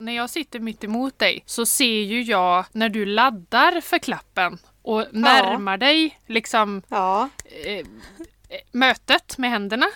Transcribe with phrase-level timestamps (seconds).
[0.00, 4.58] När jag sitter mitt emot dig så ser ju jag när du laddar för klappen
[4.82, 7.28] och närmar dig liksom Ja.
[7.64, 7.86] eh,
[8.72, 9.86] mötet med händerna.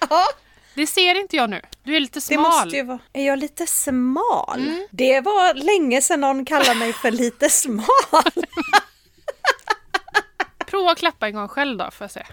[0.74, 1.60] Det ser inte jag nu.
[1.82, 2.42] Du är lite Det smal.
[2.42, 2.98] måste ju vara...
[3.12, 4.72] Är jag lite smal?
[4.90, 7.84] Det var länge sedan någon kallade mig för lite smal.
[10.66, 12.26] Prova att klappa en gång själv då får jag se.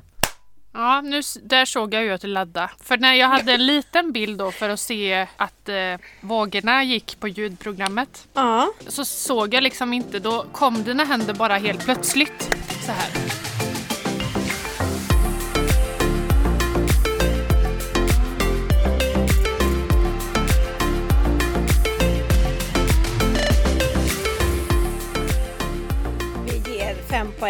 [0.74, 2.70] Ja, nu, där såg jag ju att du laddade.
[2.84, 5.76] För när jag hade en liten bild då för att se att eh,
[6.22, 8.72] vågorna gick på ljudprogrammet Ja.
[8.88, 13.10] så såg jag liksom inte, då kom dina händer bara helt plötsligt så här.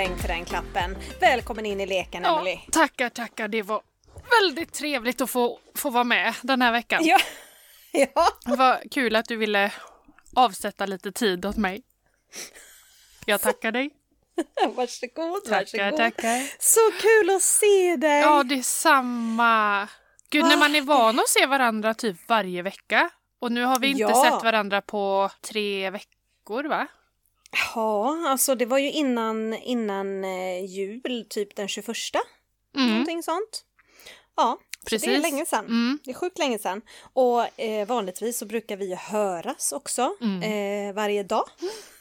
[0.07, 0.97] Poäng till den klappen.
[1.19, 2.59] Välkommen in i leken, Ja, Emily.
[2.71, 3.47] tackar, tackar.
[3.47, 3.81] Det var
[4.41, 7.05] väldigt trevligt att få, få vara med den här veckan.
[7.05, 7.17] Ja.
[7.91, 8.27] ja.
[8.45, 9.71] Vad kul att du ville
[10.35, 11.81] avsätta lite tid åt mig.
[13.25, 13.89] Jag tackar dig.
[14.75, 15.97] Varsågod, Tackar, varsågod.
[15.97, 16.47] tackar.
[16.59, 18.19] Så kul att se dig!
[18.21, 19.87] Ja, det är samma.
[20.29, 23.09] Gud, när man är van att se varandra typ varje vecka.
[23.39, 24.23] Och nu har vi inte Ja.
[24.23, 26.87] sett varandra på tre veckor, va?
[27.75, 31.87] Ja, alltså det var ju innan, innan eh, jul, typ den 21.
[32.75, 32.89] Mm.
[32.89, 33.63] Någonting sånt.
[34.35, 35.21] Ja, så det är Precis.
[35.21, 35.65] länge sedan.
[35.65, 35.99] Mm.
[36.03, 36.81] Det är sjukt länge sedan.
[37.13, 40.41] Och eh, vanligtvis så brukar vi ju höras också Mm.
[40.89, 41.45] eh, varje dag.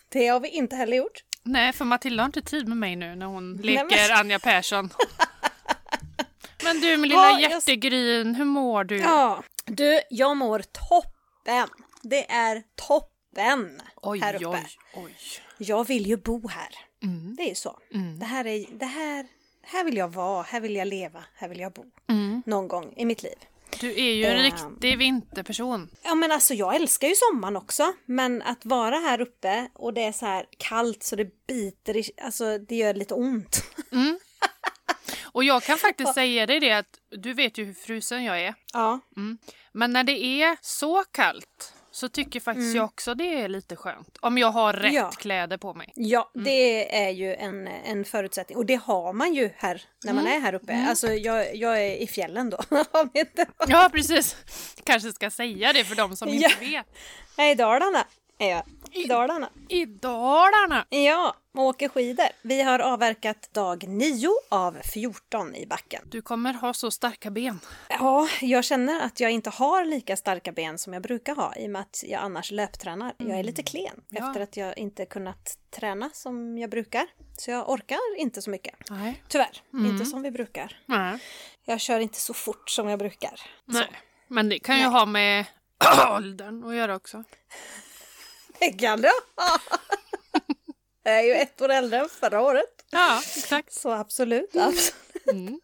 [0.08, 1.22] Det har vi inte heller gjort.
[1.42, 4.38] Nej, för Matilda har inte tid med mig nu när hon Nej, leker men- Anja
[4.38, 4.90] Persson.
[6.64, 8.96] Men du, min lilla Ja, hjärtegryn, hur mår du?
[8.98, 11.68] Ja, du, jag mår toppen.
[12.02, 14.46] Det är toppen oj, här uppe.
[14.46, 15.16] oj, oj.
[15.58, 16.68] Jag vill ju bo här.
[17.02, 17.34] Mm.
[17.36, 17.78] Det är ju så.
[17.94, 18.18] Mm.
[18.18, 19.26] Det här är, det här,
[19.62, 21.84] här vill jag vara, här vill jag leva, här vill jag bo.
[22.08, 22.42] Mm.
[22.46, 23.34] Någon gång i mitt liv.
[23.80, 24.42] Du är ju en Ehm.
[24.42, 25.90] riktig vinterperson.
[26.02, 27.92] Ja men alltså jag älskar ju sommaren också.
[28.04, 32.10] Men att vara här uppe och det är så här kallt så det biter i,
[32.22, 33.62] alltså det gör lite ont.
[35.32, 38.54] Och jag kan faktiskt säga dig det att du vet ju hur frusen jag är.
[38.72, 39.00] Ja.
[39.72, 44.18] Men när det är så kallt så tycker faktiskt jag också det är lite skönt.
[44.20, 44.94] Om jag har rätt Mm.
[44.94, 45.10] Ja.
[45.10, 45.92] kläder på mig.
[45.94, 48.58] Ja, det är ju en, en förutsättning.
[48.58, 50.86] Och det har man ju här när man är här uppe.
[50.88, 52.58] Alltså jag, jag är i fjällen då.
[53.68, 54.36] Ja, precis.
[54.84, 56.34] Kanske ska säga det för de som Ja.
[56.34, 56.86] inte vet.
[57.38, 58.04] Nej, I Dalarna
[58.38, 58.62] är jag.
[58.92, 59.50] I Dalarna.
[59.68, 60.86] I Dalarna!
[60.88, 62.26] Ja, och åker skidor.
[62.42, 66.02] Vi har avverkat dag 9 av 14 i backen.
[66.10, 67.60] Du kommer ha så starka ben.
[67.88, 71.66] Ja, jag känner att jag inte har lika starka ben som jag brukar ha i
[71.66, 73.14] och med att jag annars löptränar.
[73.18, 74.28] Jag är lite klen Ja.
[74.28, 77.06] efter att jag inte kunnat träna som jag brukar.
[77.38, 78.74] Så jag orkar inte så mycket.
[78.90, 79.22] Nej.
[79.28, 80.80] Tyvärr, inte som vi brukar.
[80.86, 81.18] Nej.
[81.64, 83.40] Jag kör inte så fort som jag brukar.
[83.64, 83.90] Nej.
[84.28, 84.92] Men det kan ju Nej.
[84.92, 85.44] ha med
[86.16, 87.24] åldern att göra också.
[89.36, 89.60] Ha.
[91.02, 92.84] Jag är ju ett år äldre än förra året.
[92.90, 93.72] Ja, exakt.
[93.72, 94.56] Så absolut.
[94.56, 94.94] absolut.
[95.32, 95.60] Mm.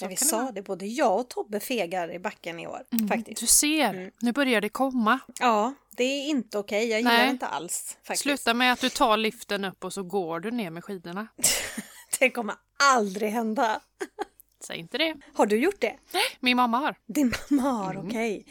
[0.00, 0.52] Men vi sa vara.
[0.52, 2.82] det, både jag och Tobbe fegar i backen i år.
[3.08, 3.40] Faktiskt.
[3.40, 5.18] Du ser, nu börjar det komma.
[5.40, 6.88] Ja, det är inte okej.
[6.88, 7.30] Jag gillar Nej.
[7.30, 7.96] inte alls.
[8.02, 8.22] Faktiskt.
[8.22, 11.28] Sluta med att du tar liften upp och så går du ner med skidorna.
[12.18, 13.80] Det kommer aldrig hända.
[14.60, 15.14] Säg inte det.
[15.34, 15.96] Har du gjort det?
[16.40, 16.96] Min mamma har.
[17.06, 18.06] Din mamma har, Mm.
[18.06, 18.46] okej.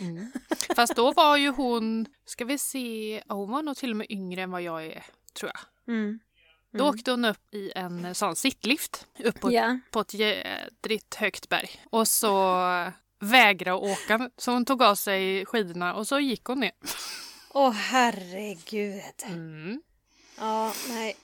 [0.75, 4.41] Fast då var ju hon, ska vi se, hon var nog till och med yngre
[4.41, 5.03] än vad jag är,
[5.33, 5.93] tror jag.
[5.95, 6.19] Mm.
[6.71, 9.79] Då åkte hon upp i en sån sittlift upp på, Ja.
[9.91, 11.69] på ett jädrigt högt berg.
[11.89, 12.55] Och så
[13.19, 16.71] vägrade åka, så hon tog av sig skidorna och så gick hon ner.
[17.53, 19.01] Åh herregud.
[19.25, 19.81] Mm.
[20.37, 21.15] Ja, nej.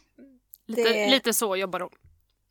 [0.68, 1.90] Lite, Det- lite så jobbar hon.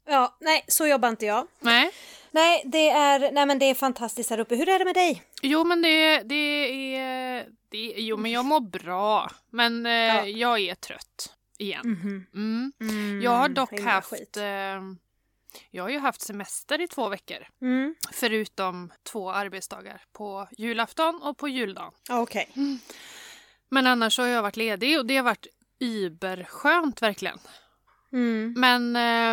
[0.07, 1.47] Ja, nej, så jobbar inte jag.
[1.61, 1.91] Nej.
[2.35, 4.57] Nej, det är, nej men det är fantastiskt här uppe.
[4.57, 5.23] Hur är det med dig?
[5.43, 6.35] Jo men det, det
[6.97, 7.47] är...
[7.69, 9.31] Det, jo men jag mår bra.
[9.51, 10.27] Men eh, Ja.
[10.27, 11.81] jag är trött igen.
[11.85, 12.27] Mhm.
[12.35, 12.73] Mm.
[12.81, 14.37] Mm, Jag har dock haft...
[14.37, 14.43] Eh,
[15.71, 17.47] jag har ju haft semester i två veckor.
[17.63, 17.95] Mm.
[18.13, 20.03] Förutom två arbetsdagar.
[20.13, 21.93] På julafton och på juldagen.
[22.11, 22.49] Okej.
[23.69, 25.47] Men annars har jag varit ledig och det har varit
[25.79, 27.39] überskönt verkligen.
[28.13, 28.55] Mm.
[28.57, 29.33] Men eh,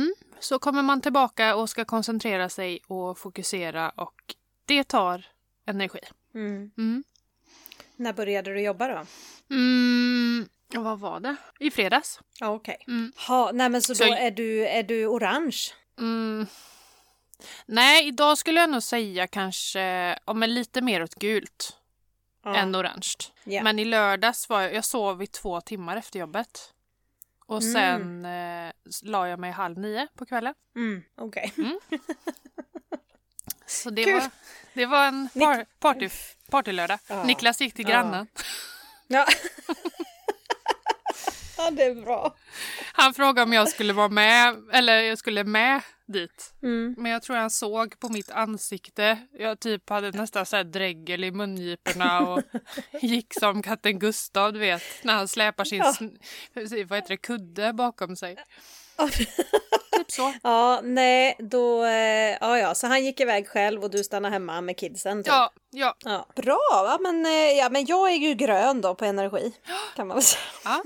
[0.00, 4.34] mm, så kommer man tillbaka och ska koncentrera sig och fokusera och
[4.64, 5.26] det tar
[5.66, 6.00] energi.
[6.34, 6.70] Mm.
[6.78, 7.04] Mm.
[7.96, 9.06] När började du jobba då?
[9.50, 11.36] Mm, vad var det?
[11.60, 12.20] I fredags.
[12.40, 12.84] Ja, okej.
[12.86, 13.12] Mm.
[13.28, 15.58] Ha, nej men så, Så- då är du, är du orange?
[15.98, 16.46] Mm.
[17.66, 19.80] Nej, idag skulle jag nog säga kanske
[20.26, 21.76] ja, men lite mer åt gult
[22.44, 22.56] Ja.
[22.56, 23.12] än orange.
[23.44, 23.62] Ja.
[23.62, 26.73] Men i lördags var jag, jag sov i två timmar efter jobbet.
[27.46, 27.72] Och Mm.
[27.72, 30.54] sen eh, la jag mig halv nio på kvällen.
[30.76, 31.52] Mm, okej.
[33.66, 34.14] Så det Kul.
[34.14, 34.30] var,
[34.74, 36.08] det var en par, party,
[36.50, 36.98] partylördag.
[37.08, 37.24] Ja.
[37.24, 37.94] Niklas gick till Ja.
[37.94, 38.26] grannen.
[39.06, 39.26] Ja.
[41.56, 42.34] ja, det är bra.
[42.92, 46.54] Han frågade om jag skulle vara med, eller jag skulle med dit.
[46.62, 46.94] Mm.
[46.98, 49.18] Men jag tror han såg på mitt ansikte.
[49.38, 52.42] Jag typ hade nästan så här drägel i mungiporna och
[53.02, 55.94] gick som katten Gustav, du vet, när han släpar sin Ja.
[56.88, 58.36] vad heter det, kudde bakom sig.
[59.96, 60.32] Typ så.
[60.42, 61.84] Ja, nej, då...
[61.84, 65.22] eh, Ja, ja, så han gick iväg själv och du stannade hemma med kidsen.
[65.22, 65.26] Typ.
[65.28, 66.26] Ja, ja, Ja.
[66.36, 66.98] Bra?
[67.00, 69.52] Men, eh, ja, men jag är ju grön då på energi.
[69.96, 70.42] Kan man väl säga.
[70.64, 70.82] ja.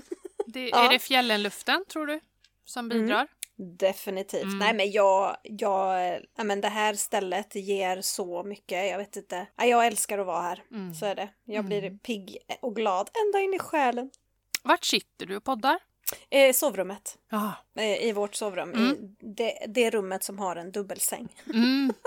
[0.47, 0.71] Det.
[0.73, 2.21] Är det fjällenluften, tror du,
[2.65, 3.29] som bidrar?
[3.59, 4.43] Definitivt.
[4.43, 4.59] Mm.
[4.59, 8.91] Nej men jag, jag, ja, men det här stället ger så mycket.
[8.91, 9.47] Jag vet inte.
[9.57, 10.63] Ja, jag älskar att vara här.
[10.71, 10.95] Mm.
[10.95, 11.29] Så är det.
[11.45, 14.11] Jag blir pigg och glad ända in i själen.
[14.63, 15.79] Vart sitter du och poddar?
[16.31, 17.19] Eh, sovrummet.
[17.31, 17.53] Ja.
[17.77, 18.73] Eh, I vårt sovrum.
[18.73, 18.91] Mm.
[18.93, 21.29] I det, det rummet som har en dubbelsäng.
[21.55, 21.93] Mm.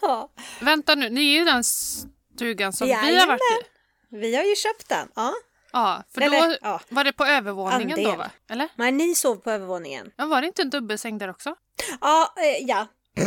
[0.00, 0.28] Ja.
[0.60, 3.28] Vänta nu, ni är ju den stugan som vi har Jajamän.
[3.28, 4.16] varit i.
[4.16, 5.08] Vi har ju köpt den.
[5.14, 5.34] Ja.
[5.74, 6.80] Ja, för Eller, då ja.
[6.88, 8.16] var det på övervåningen då Andel.
[8.18, 8.30] va?
[8.50, 8.68] Eller?
[8.76, 10.12] Men ni sov på övervåningen.
[10.16, 11.54] Ja, var det inte en dubbelsäng där också?
[12.00, 12.86] Ja, eh, ja.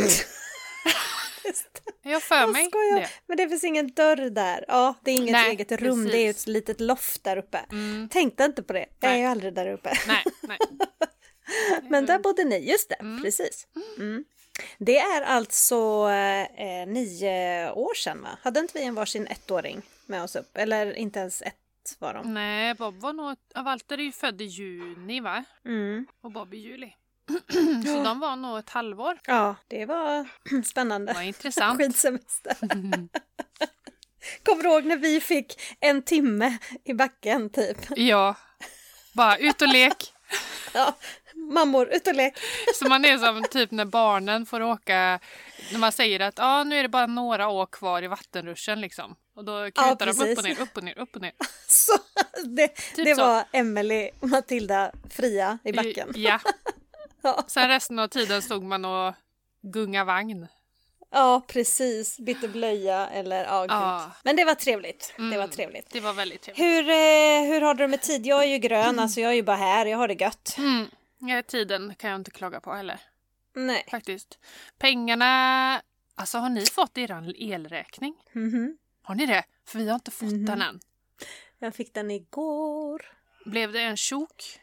[2.04, 3.00] Jag för Jag mig skojar.
[3.00, 3.10] det.
[3.28, 4.66] Men det finns ingen dörr där.
[4.68, 5.96] Ja, det är inget Nej, eget rum.
[6.06, 6.12] precis.
[6.12, 7.58] Det är ett litet loft där uppe.
[7.72, 8.10] Mm.
[8.10, 8.86] Tänkte inte på det.
[9.00, 9.22] Jag är Nej.
[9.22, 9.94] ju aldrig där uppe.
[10.08, 10.58] Nej, nej.
[11.90, 13.22] Men där bodde ni, just det, Mm.
[13.24, 13.68] precis.
[13.98, 14.26] Mm.
[14.78, 16.10] Det är alltså
[16.58, 18.30] eh, nio år sedan va?
[18.42, 20.58] Hade inte vi en varsin ettåring med oss upp?
[20.58, 21.56] Eller inte ens ett
[22.00, 22.34] var de.
[22.34, 23.38] Nej, Bob var nog...
[23.54, 25.44] ja, Walter är ju född i juni va?
[25.66, 26.08] Mm.
[26.22, 26.94] Och Bob i juli.
[27.86, 29.20] Så de var nog ett halvår.
[29.26, 31.14] Ja, det var Det spännande.
[31.14, 31.78] var intressant.
[31.82, 32.56] Skidsemester.
[34.44, 37.78] Kommer du ihåg när vi fick en timme i backen typ?
[37.96, 38.36] Ja.
[39.14, 40.14] Bara ut och lek.
[40.74, 40.96] Ja,
[41.36, 42.38] mammor, ut och lek.
[42.76, 45.20] Så man är som typ när barnen får åka,
[45.72, 49.16] när man säger att ah, nu är det bara några år kvar i vattenruschen liksom.
[49.38, 51.32] Och då kutar de upp och ner, upp och ner, upp och ner.
[51.68, 51.92] Så
[52.46, 53.26] det, det Typ så.
[53.26, 56.12] var Emelie, Matilda, Fria i backen.
[56.16, 56.40] Ja.
[57.22, 57.44] Ja.
[57.48, 59.14] Sen resten av tiden stod man och
[59.62, 60.48] gunga vagn.
[61.12, 62.20] Ja, precis.
[62.20, 63.72] Bytte blöja eller ja, gud.
[63.72, 64.12] Ja.
[64.24, 65.14] Men det var trevligt.
[65.18, 65.50] Det var Mm.
[65.50, 65.90] trevligt.
[65.92, 66.66] Det var väldigt trevligt.
[66.66, 68.26] Hur, eh, hur har du det med tid?
[68.26, 69.86] Jag är ju grön, alltså jag är ju bara här.
[69.86, 70.56] Jag har det gött.
[70.58, 70.86] Mm.
[71.20, 73.00] Ja, tiden kan jag inte klaga på heller.
[73.56, 73.86] Nej.
[73.92, 74.40] Faktiskt.
[74.80, 75.82] Pengarna,
[76.16, 78.16] alltså har ni fått er elräkning?
[78.32, 78.78] Mhm.
[79.08, 79.44] Har ni det?
[79.68, 80.46] För vi har inte fått Mhm.
[80.46, 80.80] den än.
[81.60, 83.02] Jag fick den igår.
[83.46, 84.60] Blev det en tjok?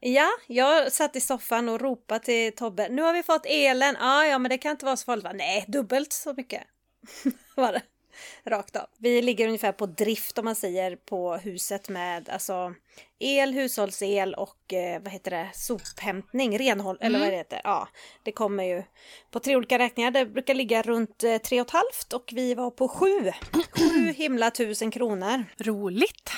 [0.00, 2.88] Ja, jag satt i soffan och ropade till Tobbe.
[2.88, 3.96] Nu har vi fått elen.
[4.00, 5.24] Ja, ja, men det kan inte vara så farligt.
[5.24, 5.32] va?
[5.32, 6.62] Nej, dubbelt så mycket
[7.54, 7.82] var det.
[8.44, 8.86] Rakt av.
[8.98, 12.74] Vi ligger ungefär på drift om man säger på huset med alltså
[13.18, 17.60] el, hushållsel och eh, vad heter det, sophämtning, renhåll eller vad det heter.
[17.64, 17.88] Ja,
[18.22, 18.82] det kommer ju
[19.30, 20.10] på tre olika räkningar.
[20.10, 23.32] Det brukar ligga runt eh, tre och ett halvt och vi var på sju.
[23.72, 25.44] Sju himla tusen kronor.
[25.58, 26.30] Roligt!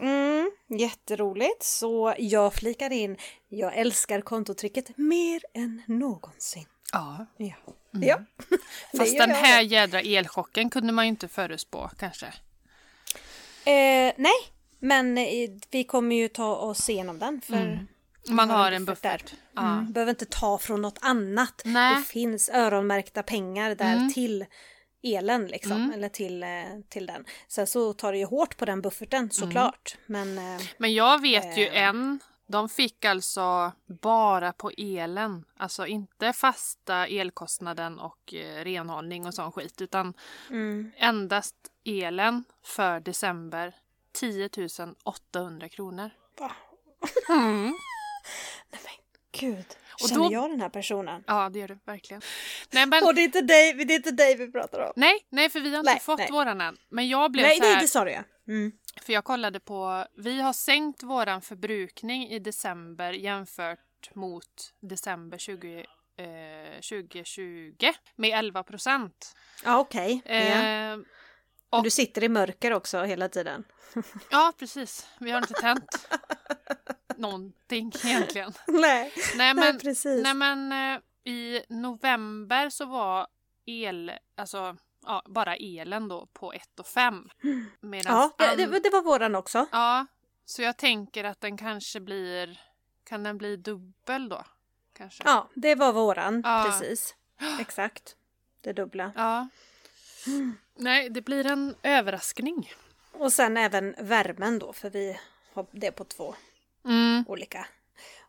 [0.00, 1.62] Mm, jätteroligt.
[1.62, 3.16] Så jag flikar in,
[3.48, 6.66] jag älskar kontotricket mer än någonsin.
[6.92, 7.26] Ja.
[7.36, 7.54] Ja.
[7.92, 8.18] ja.
[8.92, 12.26] Det Fast den här jädra elchocken kunde man ju inte förutspå kanske.
[13.64, 14.32] Eh, nej,
[14.78, 17.40] men eh, vi kommer ju ta oss igenom den.
[17.40, 17.86] För Mm.
[18.36, 19.34] Man har en buffert.
[19.54, 19.62] Ja.
[19.72, 21.62] mm, behöver inte ta från något annat.
[21.64, 21.96] Nej.
[21.96, 24.12] Det finns öronmärkta pengar där Mm.
[24.12, 24.46] till
[25.02, 25.92] elen liksom, Mm.
[25.92, 26.48] eller till, eh,
[26.88, 27.24] till den.
[27.48, 29.96] Sen så tar det ju hårt på den bufferten såklart.
[30.06, 32.20] Men eh, Men jag vet ju en,
[32.50, 39.52] de fick alltså bara på elen, alltså inte fasta elkostnaden och eh, renhållning och sån
[39.52, 40.14] skit, utan
[40.50, 43.74] mm, endast elen för december
[44.12, 44.48] 10
[45.04, 46.10] 800 kronor.
[46.38, 46.52] Va?
[47.28, 47.74] Mm.
[49.32, 49.64] gud,
[50.02, 51.24] Och känner då- jag den här personen?
[51.26, 52.22] Ja, det gör det verkligen.
[52.70, 54.92] Nej, men, Och det är inte dig, det är inte dig vi pratar om.
[54.96, 56.28] nej, nej, för vi har inte Nej, fått nej.
[56.32, 56.76] våran än.
[56.88, 58.22] Men jag blev Nej, så här, nej, det sa du ja.
[58.50, 58.72] Mm.
[59.02, 65.86] För jag kollade på, vi har sänkt våran förbrukning i december jämfört mot december 20,
[66.16, 67.74] eh, 2020
[68.16, 69.36] med 11 procent.
[69.64, 70.22] Ja, okej.
[70.24, 70.32] Ja.
[70.32, 70.98] Eh,
[71.72, 73.64] Men Du sitter i mörker också hela tiden.
[74.30, 75.06] ja, precis.
[75.20, 76.08] Vi har inte tänt
[77.16, 78.52] någonting egentligen.
[78.66, 78.78] Nej,
[79.16, 80.22] Nej, nej men, precis.
[80.22, 81.00] nej, men eh,
[81.32, 83.26] i november så var
[83.66, 84.76] el, alltså
[85.06, 87.28] ja, bara elen då på 1 och 5.
[88.04, 89.66] ja, det, det, det var våran också.
[89.72, 90.06] Ja,
[90.44, 92.60] så jag tänker att den kanske blir...
[93.04, 94.44] Kan den bli dubbel då?
[94.96, 95.22] Kanske?
[95.26, 96.42] Ja, det var våran.
[96.44, 96.64] Ja.
[96.66, 97.14] Precis.
[97.60, 98.16] Exakt.
[98.60, 99.12] Det dubbla.
[99.16, 99.48] Ja.
[100.76, 102.72] Nej, det blir en överraskning.
[103.12, 105.20] Och sen även värmen då, för vi
[105.54, 106.34] har det på två
[106.84, 107.24] Mm.
[107.28, 107.66] olika.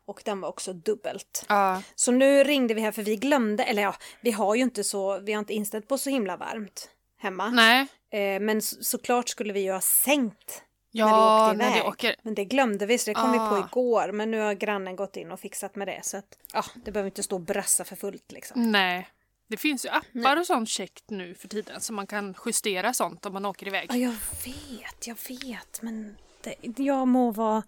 [0.04, 1.44] Och den var också dubbelt.
[1.48, 1.82] Ja.
[1.94, 5.18] Så nu ringde vi här för vi glömde, eller ja, vi har ju inte så,
[5.18, 7.50] vi har inte inställt på så himla varmt hemma.
[7.50, 7.86] Nej.
[8.10, 10.62] Eh, men så, såklart skulle vi ju ha sänkt
[10.94, 11.88] Ja, åkte när vi iväg.
[11.88, 12.16] åker.
[12.22, 13.66] Men det glömde vi så det kom vi på Ah.
[13.68, 14.12] igår.
[14.12, 16.00] Men nu har grannen gått in och fixat med det.
[16.04, 18.72] Så att ja, det behöver inte stå och brassa för fullt liksom.
[18.72, 19.08] Nej.
[19.48, 23.26] Det finns ju appar och sånt käckt nu för tiden så man kan justera sånt
[23.26, 23.86] om man åker iväg.
[23.90, 25.82] Ja, jag vet, jag vet.
[25.82, 27.62] Men det, jag må vara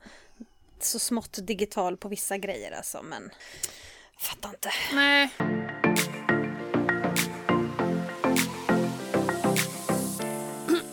[0.82, 3.02] så smått digital på vissa grejer alltså.
[3.02, 3.30] Men
[4.12, 4.70] jag fattar inte.
[4.94, 5.30] Nej.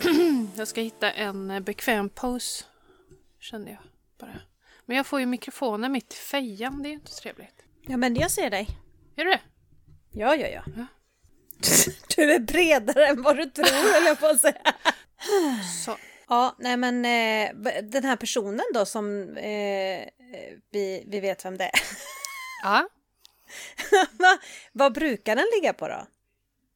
[0.56, 2.64] Jag ska hitta en eh, bekväm pose.
[3.40, 3.80] Kände jag
[4.18, 4.40] bara.
[4.86, 7.64] Men jag får ju mikrofonen mitt i fejan, det är ju inte så trevligt.
[7.82, 8.68] Ja, men jag ser dig.
[9.16, 9.40] Är du det?
[10.12, 10.62] Ja, ja, ja.
[10.76, 10.86] Ja.
[12.16, 14.74] Du är bredare än vad du tror, höll jag på att säga.
[15.84, 15.96] Så.
[16.32, 17.50] Ja, nej men eh,
[17.82, 20.04] den här personen då som eh,
[20.70, 21.80] vi, vi vet vem det är.
[22.62, 22.88] Ja,
[24.12, 24.38] Va-
[24.72, 26.06] Vad brukar den ligga på då?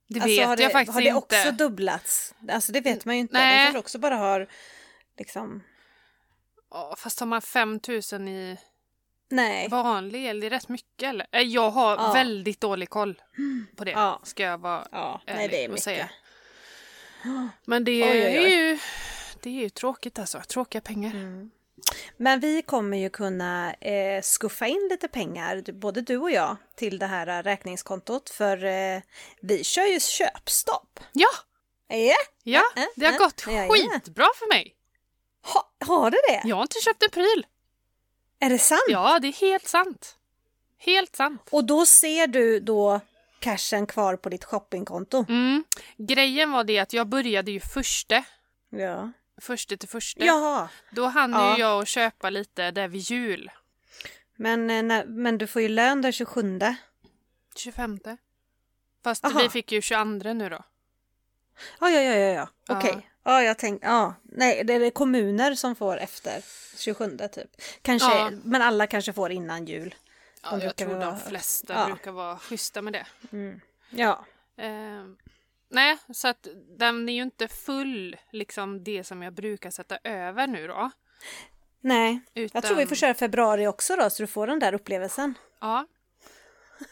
[0.08, 1.18] det Alltså, vet det, jag faktiskt Har det inte.
[1.18, 2.34] också dubblats?
[2.50, 3.34] Alltså det vet man ju inte.
[3.34, 3.58] Nej.
[3.58, 4.48] De kanske också bara har
[5.18, 5.62] liksom...
[6.70, 8.56] Ja, fast har man 5000 i
[9.28, 9.68] Nej.
[9.68, 11.26] vanlig el, det är rätt mycket eller?
[11.32, 12.12] Eh, Jag har Ja.
[12.12, 13.22] väldigt dålig koll
[13.76, 14.20] på det, Ja.
[14.24, 16.10] ska jag vara Ja, nej ärlig det är och säga.
[17.64, 18.54] Men det Oj, oj, är oj.
[18.54, 18.78] ju
[19.46, 21.10] det är ju tråkigt alltså, tråkiga pengar.
[21.10, 21.50] Mm.
[22.16, 26.98] Men vi kommer ju kunna eh, skuffa in lite pengar, både du och jag, till
[26.98, 28.30] det här räkningskontot.
[28.30, 29.00] För eh,
[29.40, 31.00] vi kör ju köpstopp.
[31.12, 31.28] Ja,
[31.88, 32.62] Ja, ja,
[32.96, 33.68] det har gått jajamän.
[33.70, 34.74] skitbra för mig.
[35.42, 36.48] ha, har det det?
[36.48, 37.46] Jag har inte köpt en pryl.
[38.40, 38.80] Är det sant?
[38.88, 40.16] Ja, det är helt sant.
[40.78, 41.48] Helt sant.
[41.50, 43.00] Och då ser du då
[43.40, 45.24] cashen kvar på ditt shoppingkonto?
[45.28, 45.64] Mm.
[45.96, 48.24] Grejen var det att jag började ju första,
[48.70, 49.12] Ja.
[49.40, 50.24] Första till första.
[50.24, 50.68] Jaha.
[50.90, 51.54] Då hann Ja.
[51.56, 53.50] ju jag att köpa lite där vid jul.
[54.36, 56.60] Men, eh, när, men du får ju lön den 27.
[57.56, 57.98] 25.
[59.04, 59.40] Fast Aha.
[59.42, 60.62] vi fick ju 22 nu då.
[61.80, 62.48] Ja, ja, ja, ja, ja.
[62.68, 62.78] Ja.
[62.78, 63.10] okej.
[63.22, 64.14] Ja, jag tänkte, ja.
[64.22, 66.42] Nej, det är kommuner som får efter
[66.78, 67.50] 27 typ.
[67.82, 68.30] Kanske, Ja.
[68.44, 69.94] men alla kanske får innan jul.
[70.42, 71.86] Ja, De jag brukar tror väl de vara- flesta ja.
[71.86, 73.06] brukar vara schyssta med det.
[73.90, 74.24] Ja.
[74.56, 75.04] Eh,
[75.68, 76.46] nej, så att
[76.78, 80.90] den är ju inte full, liksom det som jag brukar sätta över nu då.
[81.80, 84.74] Nej, Utan, jag tror vi får köra februari också då, så du får den där
[84.74, 85.34] upplevelsen.
[85.60, 85.86] Ja.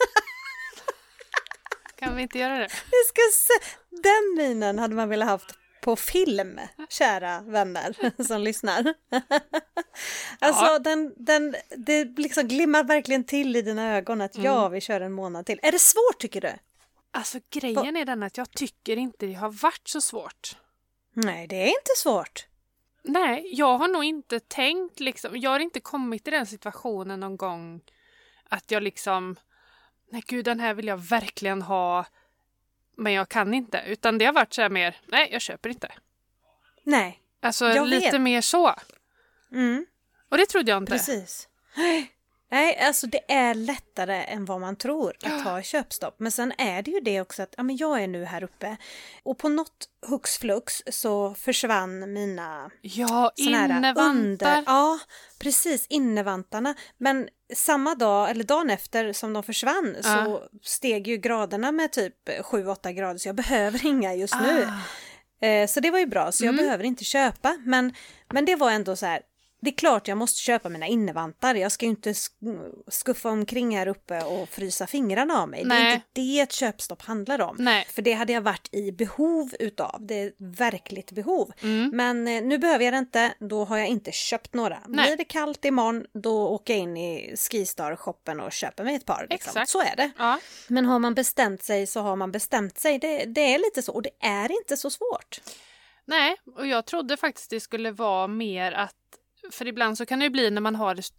[1.97, 2.69] kan vi inte göra det?
[2.69, 3.75] Vi ska se.
[3.91, 8.95] Den minen hade man velat haft på film, kära vänner som lyssnar.
[10.39, 10.79] Alltså, Ja.
[10.79, 15.13] den, den, det liksom glimmar verkligen till i dina ögon att ja, vi kör en
[15.13, 15.61] månad till.
[15.63, 16.53] Är det svårt tycker du?
[17.15, 20.57] Alltså grejen är den att jag tycker inte det har varit så svårt.
[21.13, 22.47] Nej, det är inte svårt.
[23.03, 27.37] Nej, jag har nog inte tänkt liksom, jag har inte kommit i den situationen någon
[27.37, 27.81] gång
[28.49, 29.37] att jag liksom,
[30.11, 32.07] nej gud den här vill jag verkligen ha,
[32.97, 33.83] men jag kan inte.
[33.87, 35.93] Utan det har varit så här mer, nej jag köper inte.
[36.83, 38.21] Nej, Alltså Jag lite vet.
[38.21, 38.75] mer så.
[39.53, 39.87] mm,
[40.29, 40.93] Och det trodde jag inte.
[40.93, 41.49] precis.
[41.77, 42.11] Nej,
[42.87, 46.15] alltså det är lättare än vad man tror att ha köpstopp.
[46.19, 48.77] Men sen är det ju det också att ja, men jag är nu här uppe
[49.23, 54.63] och på något hux flux så försvann mina Ja, innevantar.
[54.67, 54.99] Ja,
[55.39, 56.75] precis, innevantarna.
[56.99, 60.43] Men samma dag, eller dagen efter som de försvann så Ja.
[60.63, 64.65] steg ju graderna med typ 7-8 grader så jag behöver inga just nu.
[64.69, 64.81] Ah,
[65.41, 66.65] Eh, så det var ju bra, så jag Mm.
[66.65, 67.57] behöver inte köpa.
[67.65, 67.95] Men,
[68.33, 69.23] men det var ändå så här,
[69.65, 71.55] det är klart jag måste köpa mina innevantar.
[71.55, 75.65] Jag ska ju inte sk- skuffa omkring här uppe och frysa fingrarna av mig.
[75.65, 75.95] Det är Nej.
[75.95, 77.57] inte det ett köpstopp handlar om.
[77.59, 77.87] nej.
[77.91, 79.97] För det hade jag varit i behov utav.
[80.01, 81.53] Det är ett verkligt behov.
[81.63, 81.91] Mm.
[81.97, 84.79] Men eh, nu behöver jag det inte, då har jag inte köpt några.
[84.89, 85.07] Nej.
[85.07, 89.27] Blir det kallt imorgon, då åker jag in i Skistar-shoppen och köper mig ett par.
[89.31, 89.51] Liksom.
[89.51, 89.69] Exakt.
[89.71, 90.11] Så är det.
[90.19, 90.39] Ja.
[90.69, 92.99] Men har man bestämt sig så har man bestämt sig.
[92.99, 95.41] Det, det är lite så, och det är inte så svårt.
[96.07, 98.95] Nej, och jag trodde faktiskt det skulle vara mer att,
[99.51, 101.11] för ibland så kan det ju bli när man har ett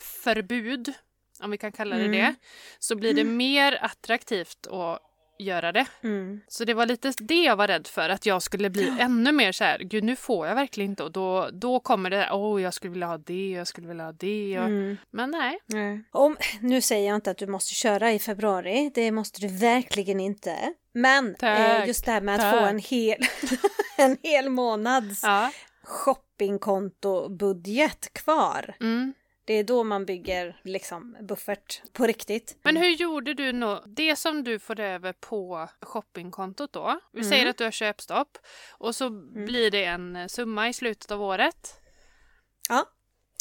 [0.00, 0.92] förbud,
[1.40, 2.20] om vi kan kalla det Mm.
[2.20, 2.34] det,
[2.78, 5.02] så blir det mer attraktivt att
[5.40, 5.86] göra det.
[6.02, 6.40] Mm.
[6.48, 9.52] Så det var lite det jag var rädd för, att jag skulle bli ännu mer
[9.52, 12.62] så här, gud nu får jag verkligen inte och då, då kommer det, åh oh,
[12.62, 14.58] jag skulle vilja ha det, jag skulle vilja ha det.
[14.58, 14.66] Och...
[14.66, 14.96] Mm.
[15.10, 15.58] Men nej.
[16.12, 20.20] Om, nu säger jag inte att du måste köra i februari, det måste du verkligen
[20.20, 20.74] inte.
[20.92, 22.70] Men Tack, eh, just det här med att få tack.
[22.70, 23.18] en hel,
[23.96, 25.50] en hel månads Ja.
[25.88, 28.74] Shoppingkonto-budget kvar.
[28.80, 29.14] Mm.
[29.44, 32.56] Det är då man bygger liksom buffert på riktigt.
[32.62, 33.82] Men hur gjorde du nå?
[33.86, 37.00] Det som du får över på shoppingkontot då.
[37.12, 37.30] Vi Mm.
[37.30, 38.38] säger att du har köpstopp
[38.72, 39.10] och så
[39.46, 41.80] blir det en eh, summa i slutet av året.
[42.68, 42.86] Ja.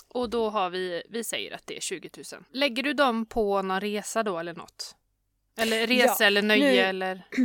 [0.10, 2.44] Och då har vi, vi säger att det är 20 000.
[2.52, 4.96] Lägger du dem på någon resa då eller något?
[5.58, 7.28] Eller resa Ja, eller nöje nu- eller?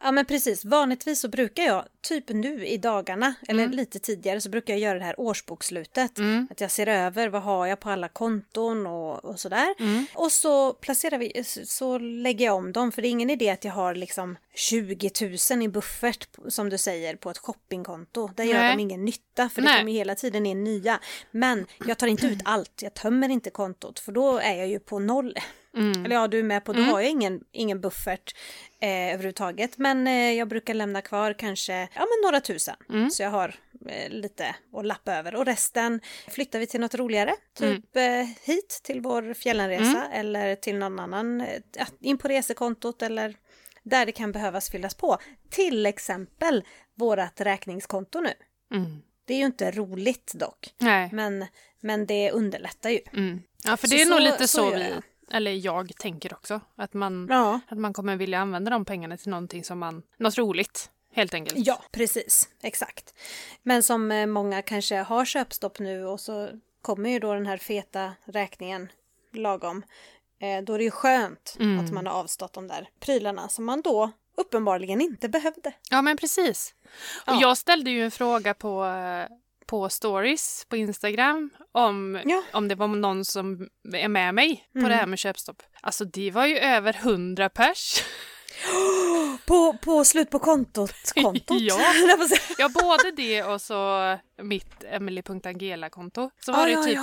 [0.00, 3.76] Ja men precis, vanligtvis så brukar jag, typ nu i dagarna, eller Mm.
[3.76, 6.18] lite tidigare, så brukar jag göra det här årsbokslutet.
[6.18, 6.48] Mm.
[6.50, 9.74] Att jag ser över vad har jag på alla konton och, och sådär.
[9.78, 10.06] Mm.
[10.14, 13.64] Och så placerar vi, så lägger jag om dem, för det är ingen idé att
[13.64, 15.10] jag har liksom 20
[15.50, 18.28] 000 i buffert, som du säger, på ett shoppingkonto.
[18.36, 19.78] Där gör de ingen nytta, för det Nej.
[19.80, 21.00] kommer hela tiden in nya.
[21.30, 24.78] Men jag tar inte ut allt, jag tömmer inte kontot, för då är jag ju
[24.80, 25.34] på noll.
[25.76, 26.04] Mm.
[26.04, 26.90] Eller ja, du är med på, då Mm.
[26.92, 28.34] har jag ingen, ingen buffert
[28.80, 29.78] eh, överhuvudtaget.
[29.78, 32.76] Men eh, jag brukar lämna kvar kanske ja, men några tusen.
[32.90, 33.10] Mm.
[33.10, 33.54] Så jag har
[33.88, 35.34] eh, lite att lappa över.
[35.34, 37.34] Och resten flyttar vi till något roligare.
[37.60, 37.82] Mm.
[37.82, 43.34] Typ eh, hit till vår fjällenresa eller till någon annan, eh, in på resekontot eller
[43.82, 45.18] där det kan behövas fyllas på.
[45.50, 46.64] Till exempel
[46.96, 48.32] vårat räkningskonto nu.
[48.74, 49.02] Mm.
[49.24, 51.08] Det är ju inte roligt dock, Nej.
[51.12, 51.46] men,
[51.80, 53.00] men det underlättar ju.
[53.12, 53.42] Mm.
[53.64, 54.92] Ja, för Så- det är nog så- lite så så, vi.
[55.30, 56.60] Eller jag tänker också.
[56.76, 57.60] Att man, Ja.
[57.68, 61.66] att man kommer vilja använda de pengarna till någonting som man, något roligt helt enkelt.
[61.66, 62.48] Ja, precis.
[62.62, 63.14] Exakt.
[63.62, 66.48] Men som eh, många kanske har köpstopp nu och så
[66.82, 68.88] kommer ju då den här feta räkningen
[69.32, 69.82] lagom.
[70.40, 71.84] Eh, då är det ju skönt Mm.
[71.84, 75.72] att man har avstått de där prylarna som man då uppenbarligen inte behövde.
[75.90, 76.74] Ja, men precis.
[77.26, 77.40] Och Ja.
[77.40, 79.26] jag ställde ju en fråga på, eh,
[79.68, 82.42] på stories på Instagram om, Ja.
[82.52, 84.90] om det var någon som är med mig på Mm.
[84.90, 85.62] det här med köpstopp.
[85.82, 88.02] Alltså det var ju över hundra pers.
[89.46, 91.46] På, på slut på kontot, kontot.
[91.60, 91.78] Ja.
[92.58, 96.30] Ja, både det och så mitt Emily.Angela-konto.
[96.40, 96.94] Så var Ja, det ja, typ